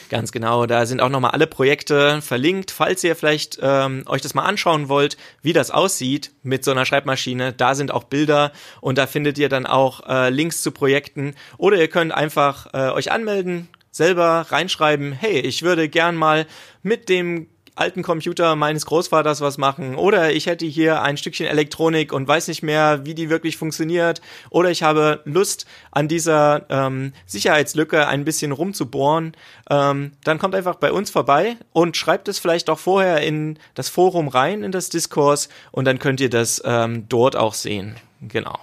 [0.09, 2.71] Ganz genau, da sind auch nochmal alle Projekte verlinkt.
[2.71, 6.85] Falls ihr vielleicht ähm, euch das mal anschauen wollt, wie das aussieht mit so einer
[6.85, 11.35] Schreibmaschine, da sind auch Bilder und da findet ihr dann auch äh, Links zu Projekten.
[11.57, 16.45] Oder ihr könnt einfach äh, euch anmelden, selber reinschreiben, hey, ich würde gern mal
[16.83, 22.13] mit dem alten Computer meines Großvaters was machen oder ich hätte hier ein Stückchen Elektronik
[22.13, 27.13] und weiß nicht mehr, wie die wirklich funktioniert oder ich habe Lust an dieser ähm,
[27.25, 29.35] Sicherheitslücke ein bisschen rumzubohren,
[29.69, 33.89] ähm, dann kommt einfach bei uns vorbei und schreibt es vielleicht auch vorher in das
[33.89, 37.95] Forum rein, in das Diskurs und dann könnt ihr das ähm, dort auch sehen.
[38.21, 38.57] Genau.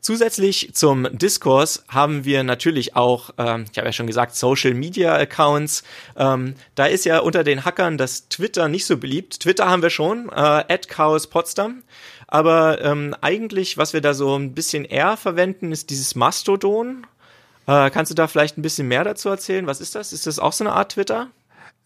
[0.00, 5.14] Zusätzlich zum Diskurs haben wir natürlich auch, ähm, ich habe ja schon gesagt, Social Media
[5.14, 5.82] Accounts.
[6.16, 9.40] Ähm, da ist ja unter den Hackern das Twitter nicht so beliebt.
[9.40, 11.82] Twitter haben wir schon, äh, Chaos Potsdam.
[12.26, 17.06] Aber ähm, eigentlich, was wir da so ein bisschen eher verwenden, ist dieses Mastodon.
[17.66, 19.66] Äh, kannst du da vielleicht ein bisschen mehr dazu erzählen?
[19.66, 20.12] Was ist das?
[20.14, 21.28] Ist das auch so eine Art Twitter?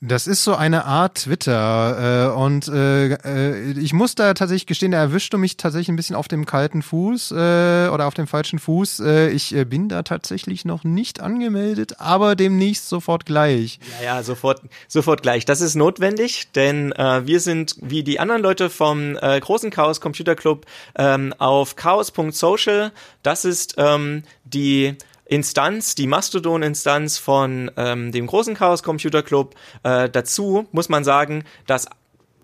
[0.06, 4.92] Das ist so eine Art Twitter äh, und äh, äh, ich muss da tatsächlich gestehen,
[4.92, 8.26] da erwischst du mich tatsächlich ein bisschen auf dem kalten Fuß äh, oder auf dem
[8.26, 9.00] falschen Fuß.
[9.00, 13.78] Äh, ich äh, bin da tatsächlich noch nicht angemeldet, aber demnächst sofort gleich.
[14.02, 15.46] Ja, ja, sofort, sofort gleich.
[15.46, 20.02] Das ist notwendig, denn äh, wir sind wie die anderen Leute vom äh, großen Chaos
[20.02, 22.92] Computer Club ähm, auf chaos.social.
[23.22, 24.98] Das ist ähm, die
[25.34, 29.56] Instanz, die Mastodon-Instanz von ähm, dem großen Chaos Computer Club.
[29.82, 31.86] Äh, dazu muss man sagen, dass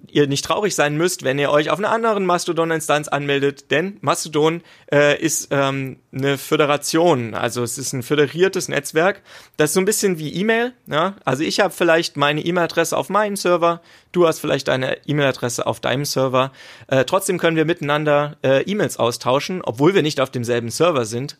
[0.08, 4.62] ihr nicht traurig sein müsst, wenn ihr euch auf einer anderen Mastodon-Instanz anmeldet, denn Mastodon
[4.92, 9.22] äh, ist ähm, eine Föderation, also es ist ein föderiertes Netzwerk.
[9.56, 10.72] Das ist so ein bisschen wie E-Mail.
[10.86, 11.14] Ja?
[11.24, 15.78] Also ich habe vielleicht meine E-Mail-Adresse auf meinem Server, du hast vielleicht deine E-Mail-Adresse auf
[15.78, 16.50] deinem Server.
[16.88, 21.38] Äh, trotzdem können wir miteinander äh, E-Mails austauschen, obwohl wir nicht auf demselben Server sind.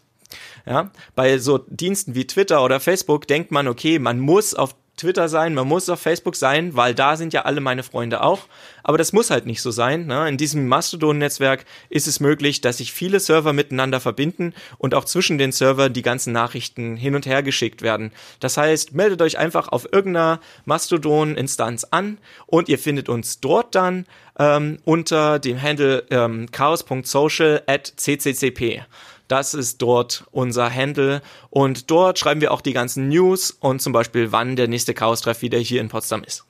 [0.66, 5.30] Ja, bei so Diensten wie Twitter oder Facebook denkt man, okay, man muss auf Twitter
[5.30, 8.40] sein, man muss auf Facebook sein, weil da sind ja alle meine Freunde auch.
[8.82, 10.06] Aber das muss halt nicht so sein.
[10.06, 10.28] Ne?
[10.28, 15.38] In diesem Mastodon-Netzwerk ist es möglich, dass sich viele Server miteinander verbinden und auch zwischen
[15.38, 18.12] den Servern die ganzen Nachrichten hin und her geschickt werden.
[18.40, 24.06] Das heißt, meldet euch einfach auf irgendeiner Mastodon-Instanz an und ihr findet uns dort dann
[24.38, 28.82] ähm, unter dem Handle ähm, chaos.social at cccp.
[29.30, 33.92] Das ist dort unser Handle und dort schreiben wir auch die ganzen News und zum
[33.92, 36.44] Beispiel, wann der nächste Chaos-Treff wieder hier in Potsdam ist.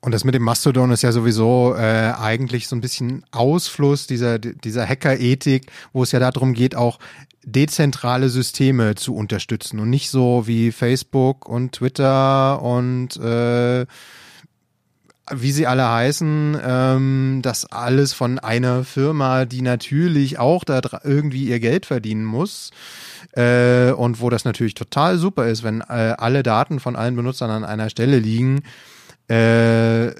[0.00, 4.38] Und das mit dem Mastodon ist ja sowieso äh, eigentlich so ein bisschen Ausfluss dieser,
[4.38, 7.00] dieser Hacker-Ethik, wo es ja darum geht, auch
[7.44, 13.86] dezentrale Systeme zu unterstützen und nicht so wie Facebook und Twitter und äh,
[15.34, 21.48] wie sie alle heißen, ähm, das alles von einer Firma, die natürlich auch da irgendwie
[21.48, 22.70] ihr Geld verdienen muss.
[23.32, 27.50] Äh, und wo das natürlich total super ist, wenn äh, alle Daten von allen Benutzern
[27.50, 28.62] an einer Stelle liegen.
[29.28, 30.12] Äh,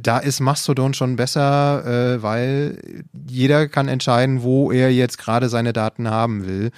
[0.00, 1.84] da ist Mastodon schon besser,
[2.16, 6.70] äh, weil jeder kann entscheiden, wo er jetzt gerade seine Daten haben will.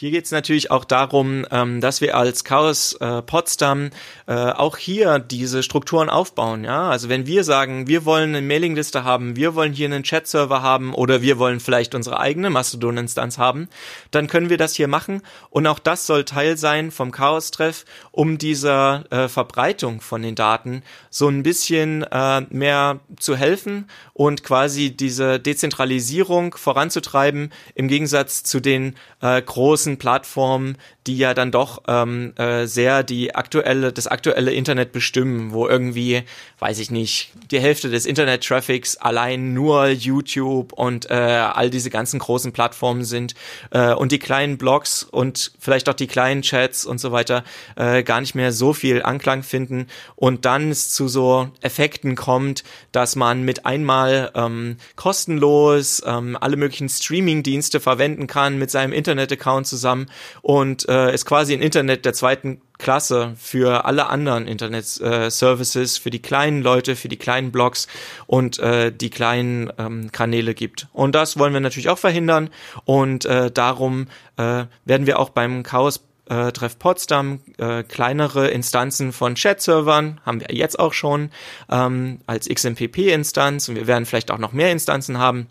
[0.00, 3.90] Hier geht es natürlich auch darum, ähm, dass wir als Chaos äh, Potsdam
[4.26, 6.64] äh, auch hier diese Strukturen aufbauen.
[6.64, 10.62] Ja, also wenn wir sagen, wir wollen eine Mailingliste haben, wir wollen hier einen Chat-Server
[10.62, 13.68] haben oder wir wollen vielleicht unsere eigene Mastodon-Instanz haben,
[14.10, 15.20] dann können wir das hier machen
[15.50, 20.82] und auch das soll Teil sein vom Chaos-Treff, um dieser äh, Verbreitung von den Daten
[21.10, 23.86] so ein bisschen äh, mehr zu helfen
[24.20, 30.76] und quasi diese Dezentralisierung voranzutreiben im Gegensatz zu den äh, großen großen Plattformen,
[31.06, 36.22] die ja dann doch ähm, äh, sehr die aktuelle, das aktuelle Internet bestimmen, wo irgendwie,
[36.58, 42.18] weiß ich nicht, die Hälfte des Internet-Traffics allein nur YouTube und äh, all diese ganzen
[42.18, 43.34] großen Plattformen sind
[43.70, 47.44] äh, und die kleinen Blogs und vielleicht auch die kleinen Chats und so weiter
[47.76, 49.86] äh, gar nicht mehr so viel Anklang finden.
[50.16, 56.56] Und dann es zu so Effekten kommt, dass man mit einmal ähm, kostenlos ähm, alle
[56.56, 60.10] möglichen Streaming-Dienste verwenden kann mit seinem Internet-Account zusammen
[60.42, 66.10] und äh, ist quasi ein Internet der zweiten Klasse für alle anderen Internet-Services, äh, für
[66.10, 67.86] die kleinen Leute, für die kleinen Blogs
[68.26, 70.88] und äh, die kleinen ähm, Kanäle gibt.
[70.92, 72.50] Und das wollen wir natürlich auch verhindern.
[72.84, 79.12] Und äh, darum äh, werden wir auch beim Chaos äh, Treff Potsdam äh, kleinere Instanzen
[79.12, 81.30] von Chat-Servern, haben wir jetzt auch schon
[81.68, 85.48] ähm, als XMPP-Instanz und wir werden vielleicht auch noch mehr Instanzen haben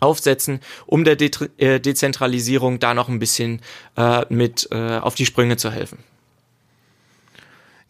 [0.00, 3.60] aufsetzen, um der De äh, Dezentralisierung da noch ein bisschen
[3.96, 5.98] äh, mit äh, auf die Sprünge zu helfen.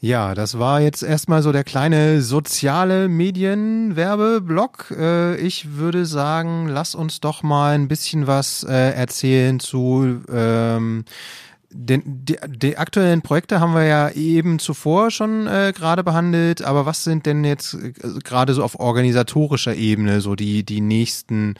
[0.00, 4.94] Ja, das war jetzt erstmal so der kleine soziale Medienwerbeblock.
[4.96, 11.04] Äh, ich würde sagen, lass uns doch mal ein bisschen was äh, erzählen zu ähm,
[11.70, 16.86] den, die, die aktuellen Projekte haben wir ja eben zuvor schon äh, gerade behandelt, aber
[16.86, 17.92] was sind denn jetzt äh,
[18.24, 21.56] gerade so auf organisatorischer Ebene so die, die nächsten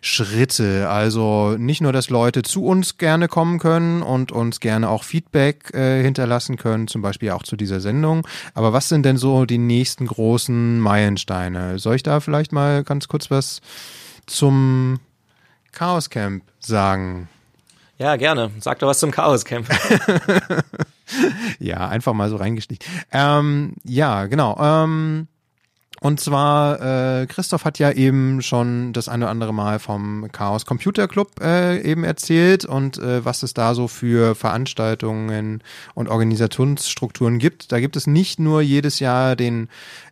[0.00, 0.88] Schritte?
[0.88, 5.74] Also nicht nur, dass Leute zu uns gerne kommen können und uns gerne auch Feedback
[5.74, 9.58] äh, hinterlassen können, zum Beispiel auch zu dieser Sendung, aber was sind denn so die
[9.58, 11.78] nächsten großen Meilensteine?
[11.78, 13.60] Soll ich da vielleicht mal ganz kurz was
[14.26, 15.00] zum
[15.72, 17.28] Chaos Camp sagen?
[18.00, 18.50] Ja, gerne.
[18.60, 19.68] Sag doch was zum Chaos Camp.
[21.58, 22.82] ja, einfach mal so reingestiegen.
[23.12, 24.56] Ähm, ja, genau.
[24.58, 25.28] Ähm,
[26.00, 30.64] und zwar, äh, Christoph hat ja eben schon das eine oder andere Mal vom Chaos
[30.64, 37.38] Computer Club äh, eben erzählt und äh, was es da so für Veranstaltungen und Organisationsstrukturen
[37.38, 37.70] gibt.
[37.70, 39.68] Da gibt es nicht nur jedes Jahr den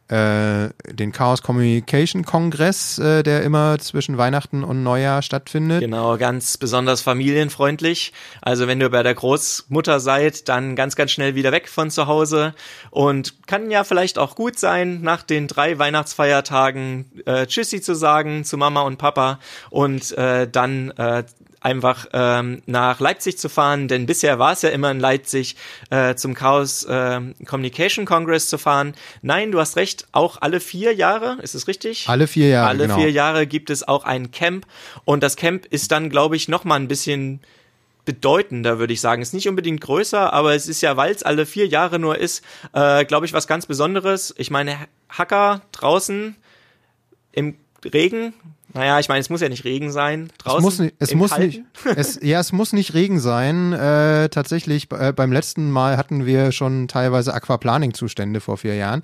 [0.08, 5.80] äh, den Chaos Communication Kongress, äh, der immer zwischen Weihnachten und Neujahr stattfindet.
[5.80, 8.12] Genau, ganz besonders familienfreundlich.
[8.40, 12.06] Also wenn ihr bei der Großmutter seid, dann ganz, ganz schnell wieder weg von zu
[12.06, 12.54] Hause
[12.90, 18.44] und kann ja vielleicht auch gut sein, nach den drei Weihnachtsfeiertagen äh, Tschüssi zu sagen
[18.44, 19.38] zu Mama und Papa
[19.70, 21.24] und äh, dann äh,
[21.60, 25.56] einfach ähm, nach Leipzig zu fahren, denn bisher war es ja immer in Leipzig
[25.90, 28.94] äh, zum Chaos äh, Communication Congress zu fahren.
[29.22, 32.08] Nein, du hast recht, auch alle vier Jahre, ist es richtig?
[32.08, 32.68] Alle vier Jahre.
[32.68, 32.96] Alle genau.
[32.96, 34.66] vier Jahre gibt es auch ein Camp
[35.04, 37.40] und das Camp ist dann, glaube ich, noch mal ein bisschen
[38.08, 39.20] bedeutender, würde ich sagen.
[39.20, 42.42] Ist nicht unbedingt größer, aber es ist ja, weil es alle vier Jahre nur ist,
[42.72, 44.34] äh, glaube ich, was ganz Besonderes.
[44.38, 44.78] Ich meine,
[45.10, 46.34] Hacker draußen
[47.32, 48.32] im Regen,
[48.74, 50.30] naja, ich meine, es muss ja nicht Regen sein.
[50.38, 51.62] Draußen es muss nicht, es muss nicht
[51.96, 53.72] es, ja, es muss nicht Regen sein.
[53.72, 59.02] Äh, tatsächlich, äh, beim letzten Mal hatten wir schon teilweise Aquaplaning-Zustände vor vier Jahren.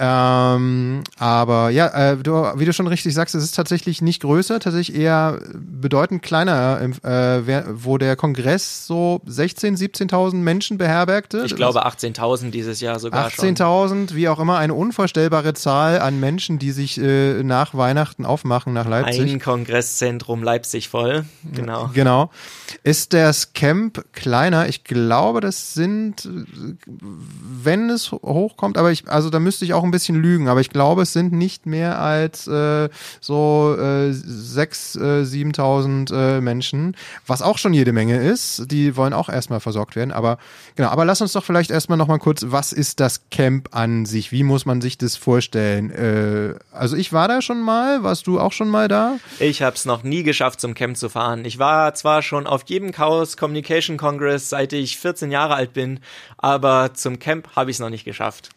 [0.00, 4.60] Ähm, aber ja, äh, du, wie du schon richtig sagst, es ist tatsächlich nicht größer,
[4.60, 11.42] tatsächlich eher bedeutend kleiner, äh, wo der Kongress so 16.000, 17.000 Menschen beherbergte.
[11.44, 16.60] Ich glaube 18.000 dieses Jahr sogar 18.000, wie auch immer, eine unvorstellbare Zahl an Menschen,
[16.60, 19.32] die sich äh, nach Weihnachten aufmachen nach Leipzig.
[19.32, 21.90] Ein Kongresszentrum Leipzig voll, genau.
[21.92, 22.30] Genau.
[22.84, 24.68] Ist das Camp kleiner?
[24.68, 26.28] Ich glaube, das sind,
[26.86, 30.70] wenn es hochkommt, aber ich, also da müsste ich auch ein bisschen lügen, aber ich
[30.70, 32.88] glaube, es sind nicht mehr als äh,
[33.20, 38.70] so äh, 6.000, äh, 7.000 äh, Menschen, was auch schon jede Menge ist.
[38.70, 40.12] Die wollen auch erstmal versorgt werden.
[40.12, 40.38] Aber
[40.76, 44.32] genau, aber lass uns doch vielleicht erstmal nochmal kurz, was ist das Camp an sich?
[44.32, 45.90] Wie muss man sich das vorstellen?
[45.90, 49.18] Äh, also ich war da schon mal, warst du auch schon mal da?
[49.40, 51.44] Ich habe es noch nie geschafft, zum Camp zu fahren.
[51.44, 56.00] Ich war zwar schon auf jedem Chaos Communication Congress, seit ich 14 Jahre alt bin,
[56.36, 58.50] aber zum Camp habe ich es noch nicht geschafft.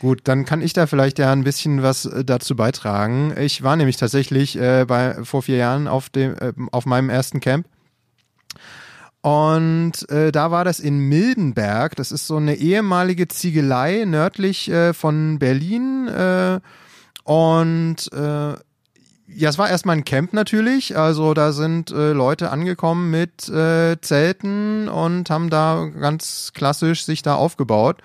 [0.00, 3.34] Gut, dann kann ich da vielleicht ja ein bisschen was äh, dazu beitragen.
[3.36, 7.40] Ich war nämlich tatsächlich äh, bei, vor vier Jahren auf, dem, äh, auf meinem ersten
[7.40, 7.66] Camp.
[9.20, 11.96] Und äh, da war das in Mildenberg.
[11.96, 16.06] Das ist so eine ehemalige Ziegelei nördlich äh, von Berlin.
[16.06, 16.60] Äh,
[17.24, 18.10] und
[19.30, 20.96] ja, es war erstmal ein Camp natürlich.
[20.96, 27.22] Also da sind äh, Leute angekommen mit äh, Zelten und haben da ganz klassisch sich
[27.22, 27.98] da aufgebaut.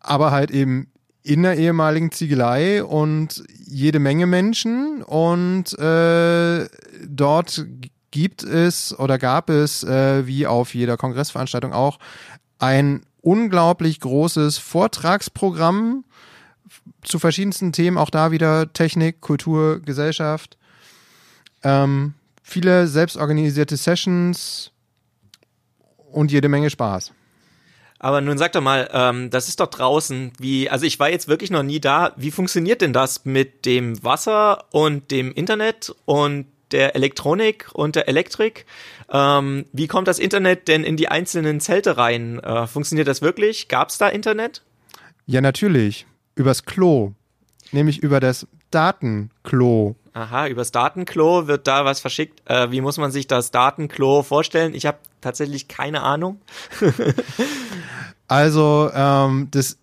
[0.00, 0.90] Aber halt eben
[1.22, 5.02] in der ehemaligen Ziegelei und jede Menge Menschen.
[5.02, 6.68] Und äh,
[7.06, 7.66] dort
[8.10, 11.98] gibt es oder gab es, äh, wie auf jeder Kongressveranstaltung auch,
[12.58, 16.04] ein unglaublich großes Vortragsprogramm
[17.02, 20.56] zu verschiedensten Themen, auch da wieder Technik, Kultur, Gesellschaft.
[21.62, 24.72] Ähm, viele selbstorganisierte Sessions
[26.10, 27.12] und jede Menge Spaß.
[27.98, 30.32] Aber nun sag doch mal, ähm, das ist doch draußen.
[30.38, 32.12] Wie, also ich war jetzt wirklich noch nie da.
[32.16, 38.08] Wie funktioniert denn das mit dem Wasser und dem Internet und der Elektronik und der
[38.08, 38.66] Elektrik?
[39.10, 42.38] Ähm, wie kommt das Internet denn in die einzelnen Zelte rein?
[42.40, 43.68] Äh, funktioniert das wirklich?
[43.68, 44.62] Gab es da Internet?
[45.26, 47.12] Ja, natürlich übers Klo,
[47.72, 49.96] nämlich über das Datenklo.
[50.12, 52.42] Aha, übers Datenklo wird da was verschickt.
[52.48, 54.74] Äh, wie muss man sich das Datenklo vorstellen?
[54.74, 56.40] Ich habe tatsächlich keine Ahnung.
[58.28, 59.78] also ähm, das,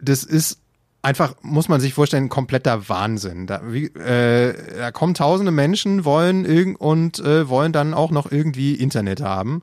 [0.00, 0.58] das ist
[1.02, 3.46] einfach, muss man sich vorstellen, kompletter Wahnsinn.
[3.46, 8.30] Da, wie, äh, da kommen tausende Menschen, wollen irgend und äh, wollen dann auch noch
[8.30, 9.62] irgendwie Internet haben.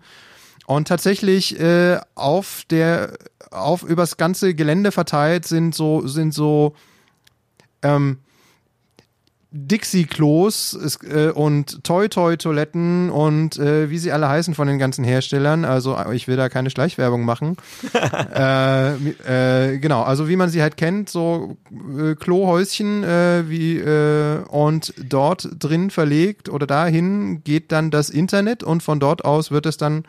[0.66, 3.18] Und tatsächlich äh, auf der
[3.52, 6.74] auf übers ganze Gelände verteilt sind so sind so
[7.84, 8.20] ähm,
[9.56, 15.64] Dixie-Klos äh, und Toy-Toy-Toiletten und äh, wie sie alle heißen von den ganzen Herstellern.
[15.64, 17.56] Also ich will da keine Schleichwerbung machen.
[18.36, 24.40] äh, äh, genau, also wie man sie halt kennt, so äh, Klohäuschen äh, wie äh,
[24.50, 29.68] und dort drin verlegt oder dahin geht dann das Internet und von dort aus wird
[29.68, 30.04] es dann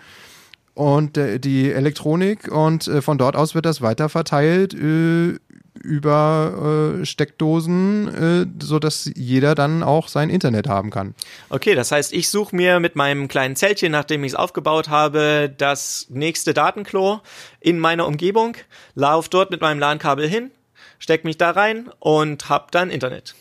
[0.74, 5.38] und äh, die Elektronik und äh, von dort aus wird das weiter verteilt äh,
[5.84, 11.14] über äh, Steckdosen, äh, so dass jeder dann auch sein Internet haben kann.
[11.50, 15.52] Okay, das heißt, ich suche mir mit meinem kleinen Zeltchen, nachdem ich es aufgebaut habe,
[15.56, 17.20] das nächste Datenklo
[17.60, 18.56] in meiner Umgebung,
[18.94, 20.50] laufe dort mit meinem LAN-Kabel hin,
[20.98, 23.34] steck mich da rein und hab dann Internet.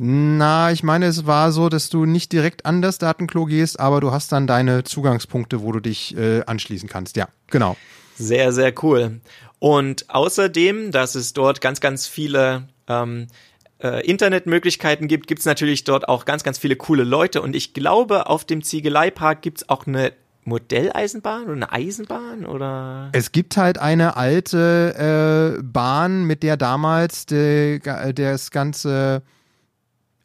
[0.00, 4.00] Na, ich meine, es war so, dass du nicht direkt an das Datenklo gehst, aber
[4.00, 7.16] du hast dann deine Zugangspunkte, wo du dich äh, anschließen kannst.
[7.16, 7.76] Ja, genau.
[8.18, 9.20] Sehr, sehr cool.
[9.58, 13.28] Und außerdem, dass es dort ganz, ganz viele ähm,
[13.82, 17.42] äh, Internetmöglichkeiten gibt, gibt es natürlich dort auch ganz, ganz viele coole Leute.
[17.42, 20.12] Und ich glaube, auf dem Ziegeleipark gibt es auch eine
[20.44, 23.10] Modelleisenbahn oder eine Eisenbahn oder?
[23.12, 29.22] Es gibt halt eine alte äh, Bahn, mit der damals de, das ganze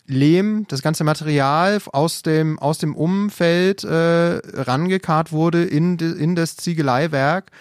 [0.05, 6.35] Lehm, das ganze Material aus dem, aus dem Umfeld äh, rangekarrt wurde in, de, in
[6.35, 7.51] das Ziegeleiwerk.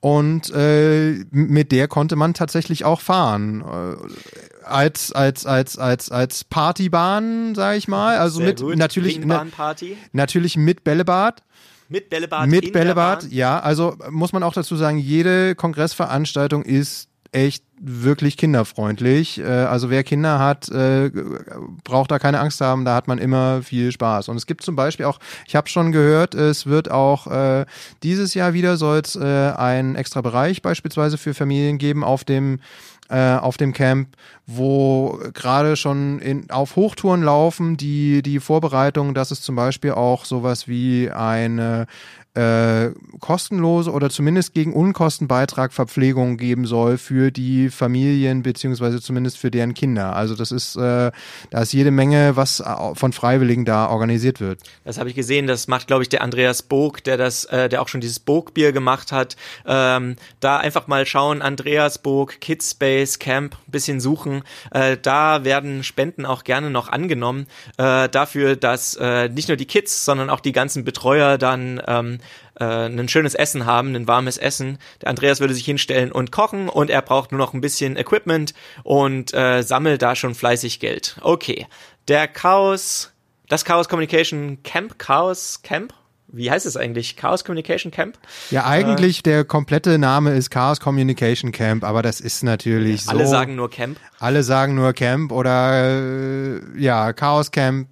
[0.00, 3.62] Und äh, mit der konnte man tatsächlich auch fahren.
[3.62, 8.18] Äh, als, als, als, als, als Partybahn, sag ich mal.
[8.18, 8.76] Also Sehr mit gut.
[8.76, 9.46] natürlich, ne,
[10.12, 11.42] natürlich mit Bällebad.
[11.88, 12.48] Mit Bällebad.
[12.48, 13.60] Mit Bällebad, ja.
[13.60, 19.38] Also muss man auch dazu sagen, jede Kongressveranstaltung ist echt wirklich kinderfreundlich.
[19.38, 21.10] Äh, also wer Kinder hat, äh,
[21.84, 24.30] braucht da keine Angst haben, da hat man immer viel Spaß.
[24.30, 27.66] Und es gibt zum Beispiel auch, ich habe schon gehört, es wird auch äh,
[28.02, 32.60] dieses Jahr wieder soll es einen extra Bereich beispielsweise für Familien geben auf dem
[33.08, 34.08] auf dem Camp,
[34.46, 40.24] wo gerade schon in, auf Hochtouren laufen, die, die Vorbereitung, dass es zum Beispiel auch
[40.24, 41.86] sowas wie eine
[42.36, 49.50] äh, kostenlose oder zumindest gegen Unkostenbeitrag Verpflegung geben soll für die Familien beziehungsweise zumindest für
[49.50, 50.14] deren Kinder.
[50.14, 51.10] Also das ist, äh,
[51.50, 52.62] da ist jede Menge, was
[52.94, 54.60] von Freiwilligen da organisiert wird.
[54.84, 55.46] Das habe ich gesehen.
[55.46, 58.72] Das macht, glaube ich, der Andreas Bog, der das, äh, der auch schon dieses Bog-Bier
[58.72, 59.36] gemacht hat.
[59.66, 64.42] Ähm, da einfach mal schauen, Andreas Bog, Kidspace Camp, bisschen suchen.
[64.70, 67.46] Äh, da werden Spenden auch gerne noch angenommen
[67.78, 72.18] äh, dafür, dass äh, nicht nur die Kids, sondern auch die ganzen Betreuer dann ähm,
[72.58, 74.78] äh, ein schönes Essen haben, ein warmes Essen.
[75.02, 78.54] Der Andreas würde sich hinstellen und kochen und er braucht nur noch ein bisschen Equipment
[78.82, 81.16] und äh, sammelt da schon fleißig Geld.
[81.20, 81.66] Okay,
[82.08, 83.12] der Chaos,
[83.48, 85.92] das Chaos Communication Camp, Chaos Camp,
[86.28, 87.16] wie heißt es eigentlich?
[87.16, 88.18] Chaos Communication Camp?
[88.50, 93.18] Ja, eigentlich äh, der komplette Name ist Chaos Communication Camp, aber das ist natürlich alle
[93.18, 93.24] so.
[93.24, 93.98] Alle sagen nur Camp.
[94.18, 97.88] Alle sagen nur Camp oder äh, ja, Chaos Camp.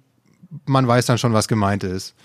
[0.65, 2.15] Man weiß dann schon, was gemeint ist.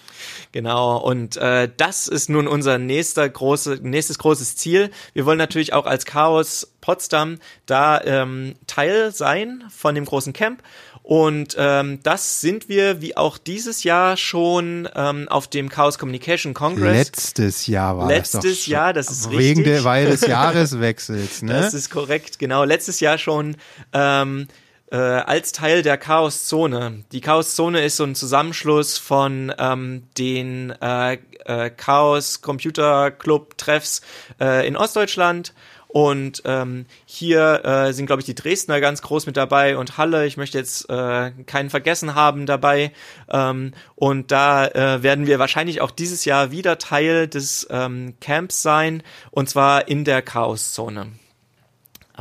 [0.52, 4.90] Genau, und äh, das ist nun unser nächster große, nächstes großes Ziel.
[5.12, 10.62] Wir wollen natürlich auch als Chaos Potsdam da ähm, Teil sein von dem großen Camp.
[11.02, 16.54] Und ähm, das sind wir, wie auch dieses Jahr schon ähm, auf dem Chaos Communication
[16.54, 16.96] Congress.
[16.96, 19.64] Letztes Jahr war Letztes das doch Jahr, das ist wegen richtig.
[19.64, 21.52] der Weil des Jahreswechsels, ne?
[21.54, 22.64] Das ist korrekt, genau.
[22.64, 23.56] Letztes Jahr schon
[23.92, 24.46] ähm,
[24.90, 27.04] äh, als Teil der Chaoszone.
[27.12, 34.02] Die Chaoszone ist so ein Zusammenschluss von ähm, den äh, äh, Chaos Computer Club Treffs
[34.40, 35.54] äh, in Ostdeutschland.
[35.92, 40.24] Und ähm, hier äh, sind, glaube ich, die Dresdner ganz groß mit dabei und Halle.
[40.24, 42.92] Ich möchte jetzt äh, keinen vergessen haben dabei.
[43.28, 48.62] Ähm, und da äh, werden wir wahrscheinlich auch dieses Jahr wieder Teil des ähm, Camps
[48.62, 51.08] sein, und zwar in der Chaoszone.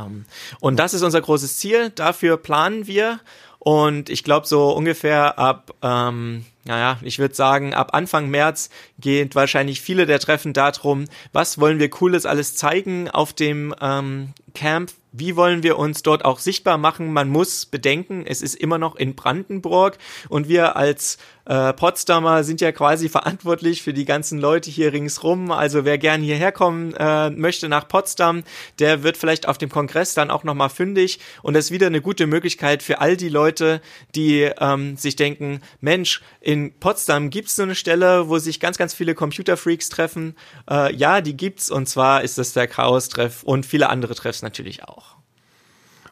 [0.06, 0.24] Ähm,
[0.60, 1.90] und das ist unser großes Ziel.
[1.90, 3.20] Dafür planen wir.
[3.58, 9.34] Und ich glaube, so ungefähr ab, ähm, naja, ich würde sagen, ab Anfang März geht
[9.34, 14.92] wahrscheinlich viele der Treffen darum, was wollen wir Cooles alles zeigen auf dem ähm, Camp,
[15.12, 17.12] wie wollen wir uns dort auch sichtbar machen?
[17.12, 19.98] Man muss bedenken, es ist immer noch in Brandenburg
[20.28, 25.50] und wir als äh, Potsdamer sind ja quasi verantwortlich für die ganzen Leute hier ringsrum.
[25.50, 28.44] Also wer gern hierher kommen äh, möchte nach Potsdam,
[28.78, 32.00] der wird vielleicht auf dem Kongress dann auch nochmal fündig und das ist wieder eine
[32.00, 33.80] gute Möglichkeit für all die Leute,
[34.14, 38.94] die ähm, sich denken, Mensch, in Potsdam gibt's so eine Stelle, wo sich ganz, ganz
[38.94, 40.36] viele Computerfreaks treffen.
[40.70, 44.84] Äh, ja, die gibt's und zwar ist das der Chaos-Treff und viele andere Treffs natürlich
[44.84, 44.99] auch.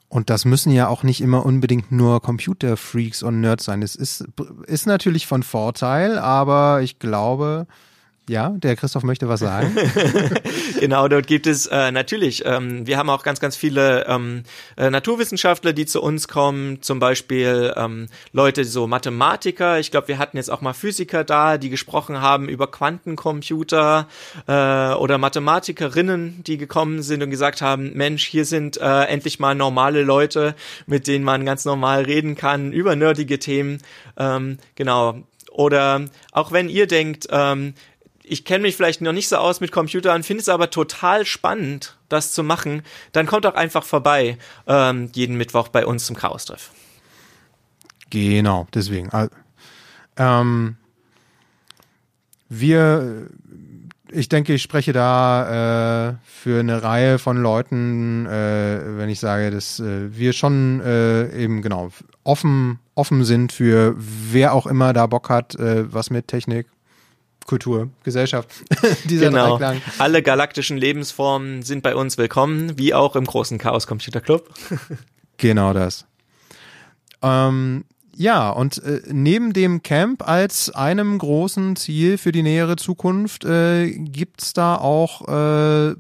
[0.08, 3.82] Und das müssen ja auch nicht immer unbedingt nur Computerfreaks und Nerds sein.
[3.82, 4.26] Es ist,
[4.66, 7.66] ist natürlich von Vorteil, aber ich glaube,
[8.28, 9.74] ja, der Christoph möchte was sagen.
[10.80, 14.42] genau, dort gibt es äh, natürlich, ähm, wir haben auch ganz, ganz viele ähm,
[14.76, 19.78] äh, Naturwissenschaftler, die zu uns kommen, zum Beispiel ähm, Leute, so Mathematiker.
[19.78, 24.06] Ich glaube, wir hatten jetzt auch mal Physiker da, die gesprochen haben über Quantencomputer
[24.46, 24.52] äh,
[24.94, 30.02] oder Mathematikerinnen, die gekommen sind und gesagt haben, Mensch, hier sind äh, endlich mal normale
[30.02, 30.54] Leute,
[30.86, 33.78] mit denen man ganz normal reden kann über nerdige Themen.
[34.18, 35.22] Ähm, genau.
[35.50, 37.74] Oder auch wenn ihr denkt, ähm,
[38.30, 41.96] ich kenne mich vielleicht noch nicht so aus mit Computern, finde es aber total spannend,
[42.08, 46.70] das zu machen, dann kommt doch einfach vorbei ähm, jeden Mittwoch bei uns zum Chaos-Treff.
[48.10, 49.10] Genau, deswegen.
[50.16, 50.76] Ähm,
[52.48, 53.28] wir,
[54.10, 59.50] ich denke, ich spreche da äh, für eine Reihe von Leuten, äh, wenn ich sage,
[59.50, 61.90] dass äh, wir schon äh, eben genau
[62.24, 66.66] offen, offen sind für wer auch immer da Bock hat, äh, was mit Technik,
[67.48, 68.50] Kultur, Gesellschaft.
[69.04, 69.56] Dieser genau.
[69.56, 69.80] Dreiklang.
[69.98, 74.52] Alle galaktischen Lebensformen sind bei uns willkommen, wie auch im großen Chaos Computer Club.
[75.38, 76.06] genau das.
[77.22, 77.84] Ähm,
[78.14, 83.92] ja, und äh, neben dem Camp als einem großen Ziel für die nähere Zukunft äh,
[83.92, 85.94] gibt's da auch äh,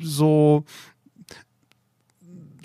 [0.00, 0.64] so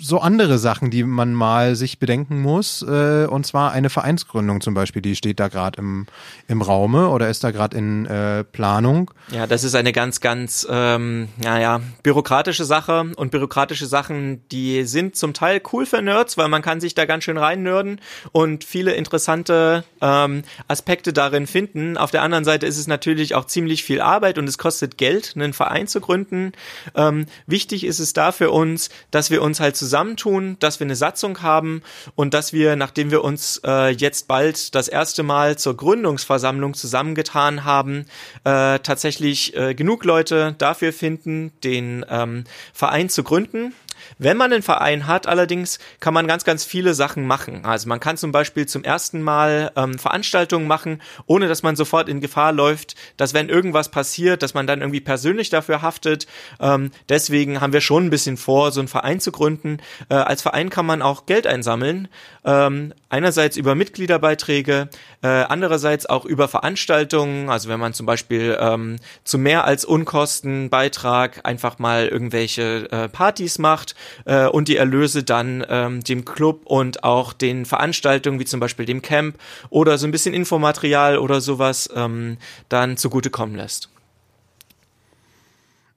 [0.00, 2.82] so andere Sachen, die man mal sich bedenken muss.
[2.82, 6.06] Äh, und zwar eine Vereinsgründung zum Beispiel, die steht da gerade im,
[6.48, 9.10] im Raume oder ist da gerade in äh, Planung.
[9.30, 13.12] Ja, das ist eine ganz, ganz, ähm, naja, bürokratische Sache.
[13.16, 17.04] Und bürokratische Sachen, die sind zum Teil cool für Nerds, weil man kann sich da
[17.04, 18.00] ganz schön reinnörden
[18.32, 21.96] und viele interessante ähm, Aspekte darin finden.
[21.96, 25.32] Auf der anderen Seite ist es natürlich auch ziemlich viel Arbeit und es kostet Geld,
[25.34, 26.52] einen Verein zu gründen.
[26.94, 30.86] Ähm, wichtig ist es da für uns, dass wir uns halt zusammen zusammentun, dass wir
[30.86, 31.82] eine Satzung haben
[32.14, 37.64] und dass wir, nachdem wir uns äh, jetzt bald das erste Mal zur Gründungsversammlung zusammengetan
[37.64, 38.06] haben,
[38.44, 43.74] äh, tatsächlich äh, genug Leute dafür finden, den ähm, Verein zu gründen.
[44.22, 47.64] Wenn man einen Verein hat, allerdings kann man ganz, ganz viele Sachen machen.
[47.64, 52.06] Also man kann zum Beispiel zum ersten Mal ähm, Veranstaltungen machen, ohne dass man sofort
[52.06, 56.26] in Gefahr läuft, dass wenn irgendwas passiert, dass man dann irgendwie persönlich dafür haftet.
[56.60, 59.78] Ähm, deswegen haben wir schon ein bisschen vor, so einen Verein zu gründen.
[60.10, 62.08] Äh, als Verein kann man auch Geld einsammeln.
[62.44, 64.88] Ähm, einerseits über Mitgliederbeiträge,
[65.22, 67.50] äh, andererseits auch über Veranstaltungen.
[67.50, 73.58] Also wenn man zum Beispiel ähm, zu mehr als Unkostenbeitrag einfach mal irgendwelche äh, Partys
[73.58, 73.94] macht
[74.24, 78.86] äh, und die Erlöse dann ähm, dem Club und auch den Veranstaltungen wie zum Beispiel
[78.86, 79.36] dem Camp
[79.68, 82.38] oder so ein bisschen Infomaterial oder sowas ähm,
[82.68, 83.90] dann zugutekommen lässt.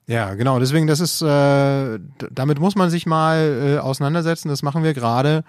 [0.06, 0.58] Ja, genau.
[0.58, 1.98] Deswegen, das ist, äh,
[2.30, 4.48] damit muss man sich mal äh, auseinandersetzen.
[4.48, 5.44] Das machen wir gerade.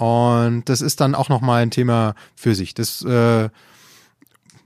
[0.00, 2.72] Und das ist dann auch nochmal ein Thema für sich.
[2.72, 3.50] Das äh,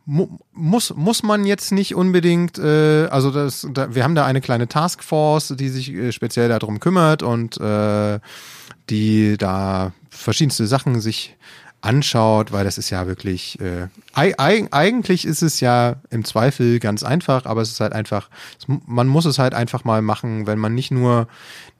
[0.06, 4.40] mu muss, muss man jetzt nicht unbedingt, äh, also das, da, wir haben da eine
[4.40, 8.20] kleine Taskforce, die sich äh, speziell darum kümmert und äh,
[8.90, 11.36] die da verschiedenste Sachen sich
[11.84, 17.44] anschaut, weil das ist ja wirklich, äh, eigentlich ist es ja im Zweifel ganz einfach,
[17.44, 18.30] aber es ist halt einfach,
[18.66, 21.28] man muss es halt einfach mal machen, wenn man nicht nur,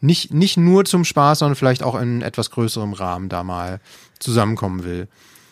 [0.01, 3.81] nicht, nicht nur zum Spaß, sondern vielleicht auch in etwas größerem Rahmen da mal
[4.19, 5.09] zusammenkommen will.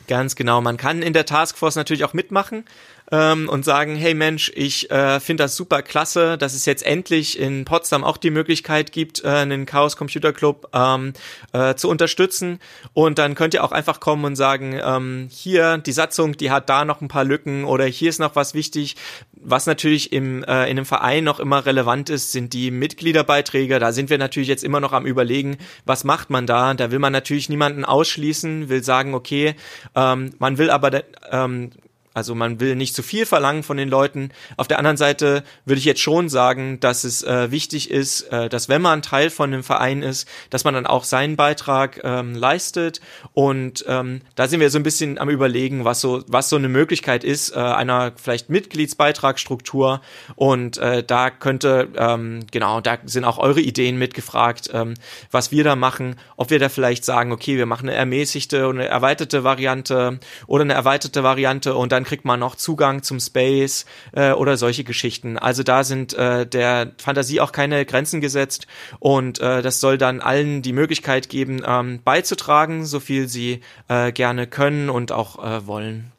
[0.07, 0.61] Ganz genau.
[0.61, 2.65] Man kann in der Taskforce natürlich auch mitmachen
[3.13, 7.39] ähm, und sagen, hey Mensch, ich äh, finde das super klasse, dass es jetzt endlich
[7.39, 11.13] in Potsdam auch die Möglichkeit gibt, äh, einen Chaos Computer Club ähm,
[11.53, 12.59] äh, zu unterstützen.
[12.95, 16.71] Und dann könnt ihr auch einfach kommen und sagen, ähm, hier die Satzung, die hat
[16.71, 18.97] da noch ein paar Lücken oder hier ist noch was wichtig.
[19.45, 23.79] Was natürlich im, äh, in einem Verein noch immer relevant ist, sind die Mitgliederbeiträge.
[23.79, 26.73] Da sind wir natürlich jetzt immer noch am überlegen, was macht man da?
[26.73, 29.55] Da will man natürlich niemanden ausschließen, will sagen, okay,
[29.95, 31.73] ähm, man will aber ähm,
[32.15, 34.31] also man will nicht zu viel verlangen von den Leuten.
[34.57, 38.49] Auf der anderen Seite würde ich jetzt schon sagen, dass es äh, wichtig ist, äh,
[38.49, 42.35] dass wenn man Teil von einem Verein ist, dass man dann auch seinen Beitrag ähm,
[42.35, 43.01] leistet.
[43.33, 46.69] Und ähm, da sind wir so ein bisschen am überlegen, was so was so eine
[46.69, 50.01] Möglichkeit ist äh, einer vielleicht Mitgliedsbeitragsstruktur.
[50.37, 54.95] Und äh, da könnte ähm, genau da sind auch eure Ideen mitgefragt, ähm,
[55.31, 56.17] was wir da machen.
[56.37, 60.63] Ob wir da vielleicht sagen, okay, wir machen eine ermäßigte oder eine erweiterte Variante oder
[60.63, 64.83] eine erweiterte Variante und dann dann kriegt man noch Zugang zum Space äh, oder solche
[64.83, 65.39] Geschichten.
[65.39, 68.67] Also da sind äh, der Fantasie auch keine Grenzen gesetzt
[68.99, 74.11] und äh, das soll dann allen die Möglichkeit geben, ähm, beizutragen, so viel sie äh,
[74.11, 76.11] gerne können und auch äh, wollen.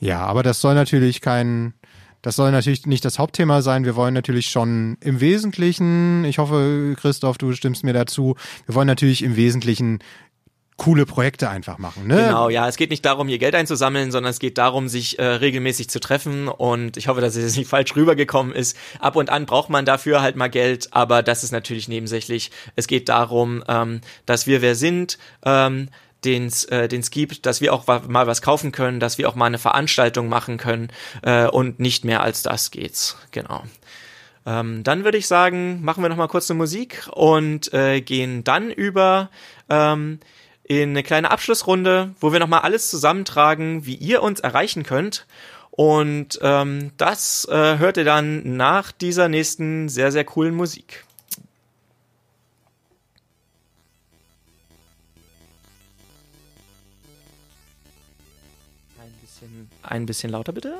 [0.00, 1.74] Ja, aber das soll natürlich kein
[2.22, 3.84] das soll natürlich nicht das Hauptthema sein.
[3.84, 8.34] Wir wollen natürlich schon im Wesentlichen, ich hoffe, Christoph, du stimmst mir dazu,
[8.64, 9.98] wir wollen natürlich im Wesentlichen
[10.76, 12.06] coole Projekte einfach machen.
[12.08, 12.16] Ne?
[12.16, 15.24] Genau, ja, es geht nicht darum, hier Geld einzusammeln, sondern es geht darum, sich äh,
[15.24, 18.76] regelmäßig zu treffen und ich hoffe, dass es nicht falsch rübergekommen ist.
[18.98, 22.50] Ab und an braucht man dafür halt mal Geld, aber das ist natürlich nebensächlich.
[22.74, 25.88] Es geht darum, ähm, dass wir wer sind, ähm,
[26.24, 29.46] den äh, den's gibt, dass wir auch mal was kaufen können, dass wir auch mal
[29.46, 30.88] eine Veranstaltung machen können
[31.22, 33.16] äh, und nicht mehr als das geht's.
[33.30, 33.62] Genau.
[34.46, 38.44] Ähm, dann würde ich sagen, machen wir noch mal kurz eine Musik und äh, gehen
[38.44, 39.30] dann über
[39.70, 40.18] ähm,
[40.64, 45.26] in eine kleine Abschlussrunde, wo wir nochmal alles zusammentragen, wie ihr uns erreichen könnt.
[45.70, 51.04] Und ähm, das äh, hört ihr dann nach dieser nächsten sehr, sehr coolen Musik.
[58.98, 60.76] Ein bisschen, ein bisschen lauter bitte.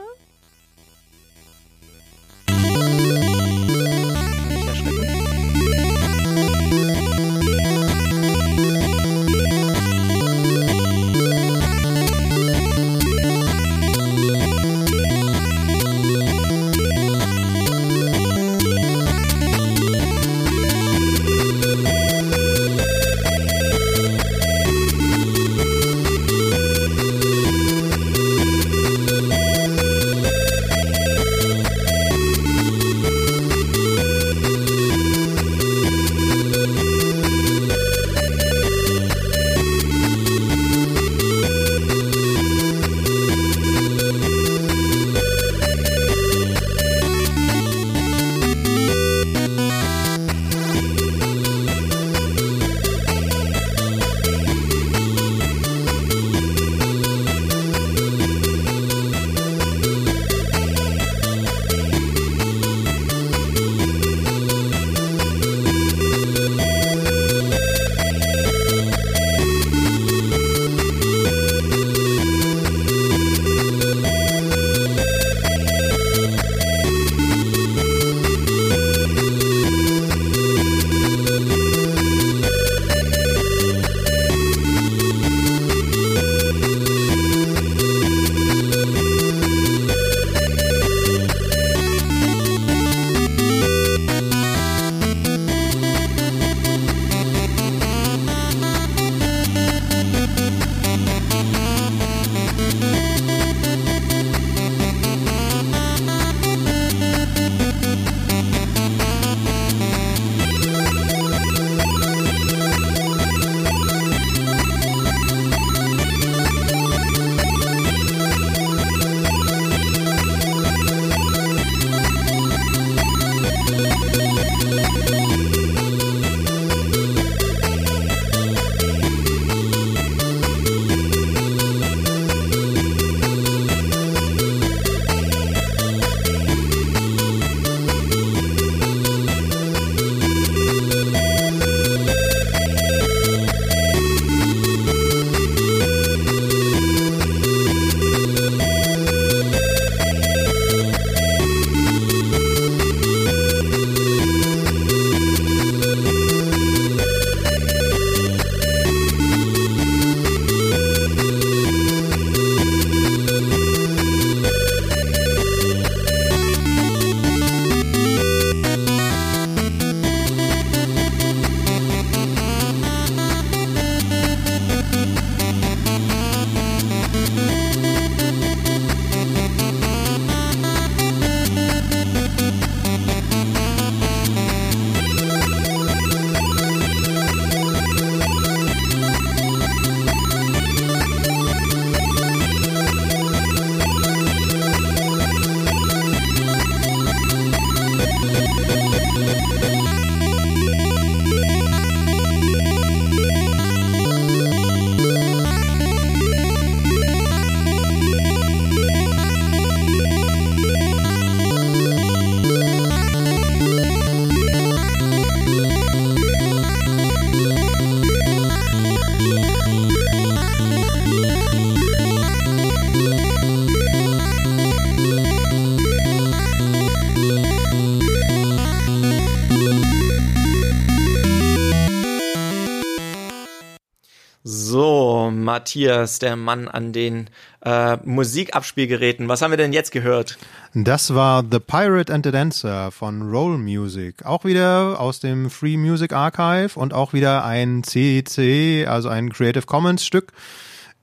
[235.74, 237.28] Matthias, der Mann an den
[237.64, 239.28] äh, Musikabspielgeräten.
[239.28, 240.38] Was haben wir denn jetzt gehört?
[240.72, 244.24] Das war The Pirate and the Dancer von Roll Music.
[244.24, 249.66] Auch wieder aus dem Free Music Archive und auch wieder ein CC, also ein Creative
[249.66, 250.32] Commons Stück.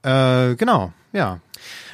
[0.03, 1.41] Äh, genau, ja.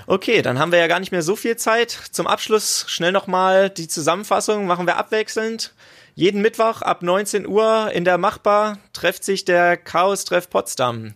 [0.06, 1.90] Okay, dann haben wir ja gar nicht mehr so viel Zeit.
[2.12, 5.74] Zum Abschluss schnell nochmal die Zusammenfassung, machen wir abwechselnd.
[6.14, 11.14] Jeden Mittwoch ab 19 Uhr in der Machbar trefft sich der Chaos-Treff Potsdam.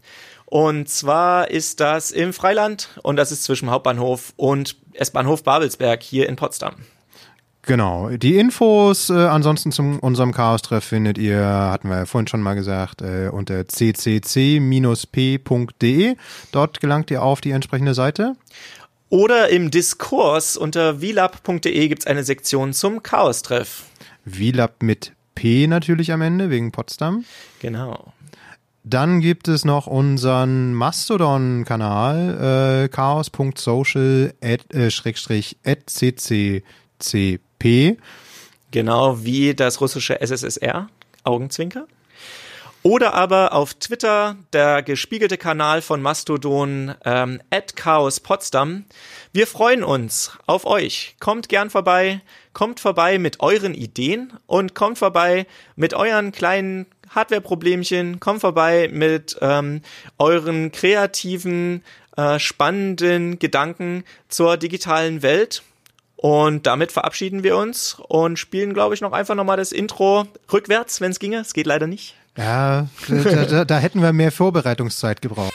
[0.51, 6.27] Und zwar ist das im Freiland und das ist zwischen Hauptbahnhof und S-Bahnhof Babelsberg hier
[6.27, 6.75] in Potsdam.
[7.61, 8.09] Genau.
[8.09, 12.55] Die Infos äh, ansonsten zu unserem Chaos-Treff findet ihr, hatten wir ja vorhin schon mal
[12.55, 14.65] gesagt, äh, unter ccc-p.de.
[16.51, 18.35] Dort gelangt ihr auf die entsprechende Seite.
[19.07, 23.83] Oder im Diskurs unter vilab.de gibt es eine Sektion zum Chaos-Treff.
[24.25, 27.23] Vilab mit P natürlich am Ende, wegen Potsdam.
[27.61, 28.11] Genau.
[28.83, 34.57] Dann gibt es noch unseren Mastodon-Kanal, äh, chaos.social äh.
[38.71, 40.87] Genau wie das russische SSSR,
[41.23, 41.85] Augenzwinker.
[42.83, 47.39] Oder aber auf Twitter der gespiegelte Kanal von Mastodon ähm,
[47.75, 48.85] Chaos Potsdam.
[49.31, 51.15] Wir freuen uns auf euch.
[51.19, 52.21] Kommt gern vorbei,
[52.53, 59.37] kommt vorbei mit euren Ideen und kommt vorbei mit euren kleinen Hardware-Problemchen, kommt vorbei mit
[59.41, 59.81] ähm,
[60.17, 61.83] euren kreativen,
[62.17, 65.63] äh, spannenden Gedanken zur digitalen Welt.
[66.15, 71.01] Und damit verabschieden wir uns und spielen, glaube ich, noch einfach nochmal das Intro rückwärts,
[71.01, 71.39] wenn es ginge.
[71.39, 72.15] Es geht leider nicht.
[72.37, 75.51] Ja, da, da, da hätten wir mehr Vorbereitungszeit gebraucht.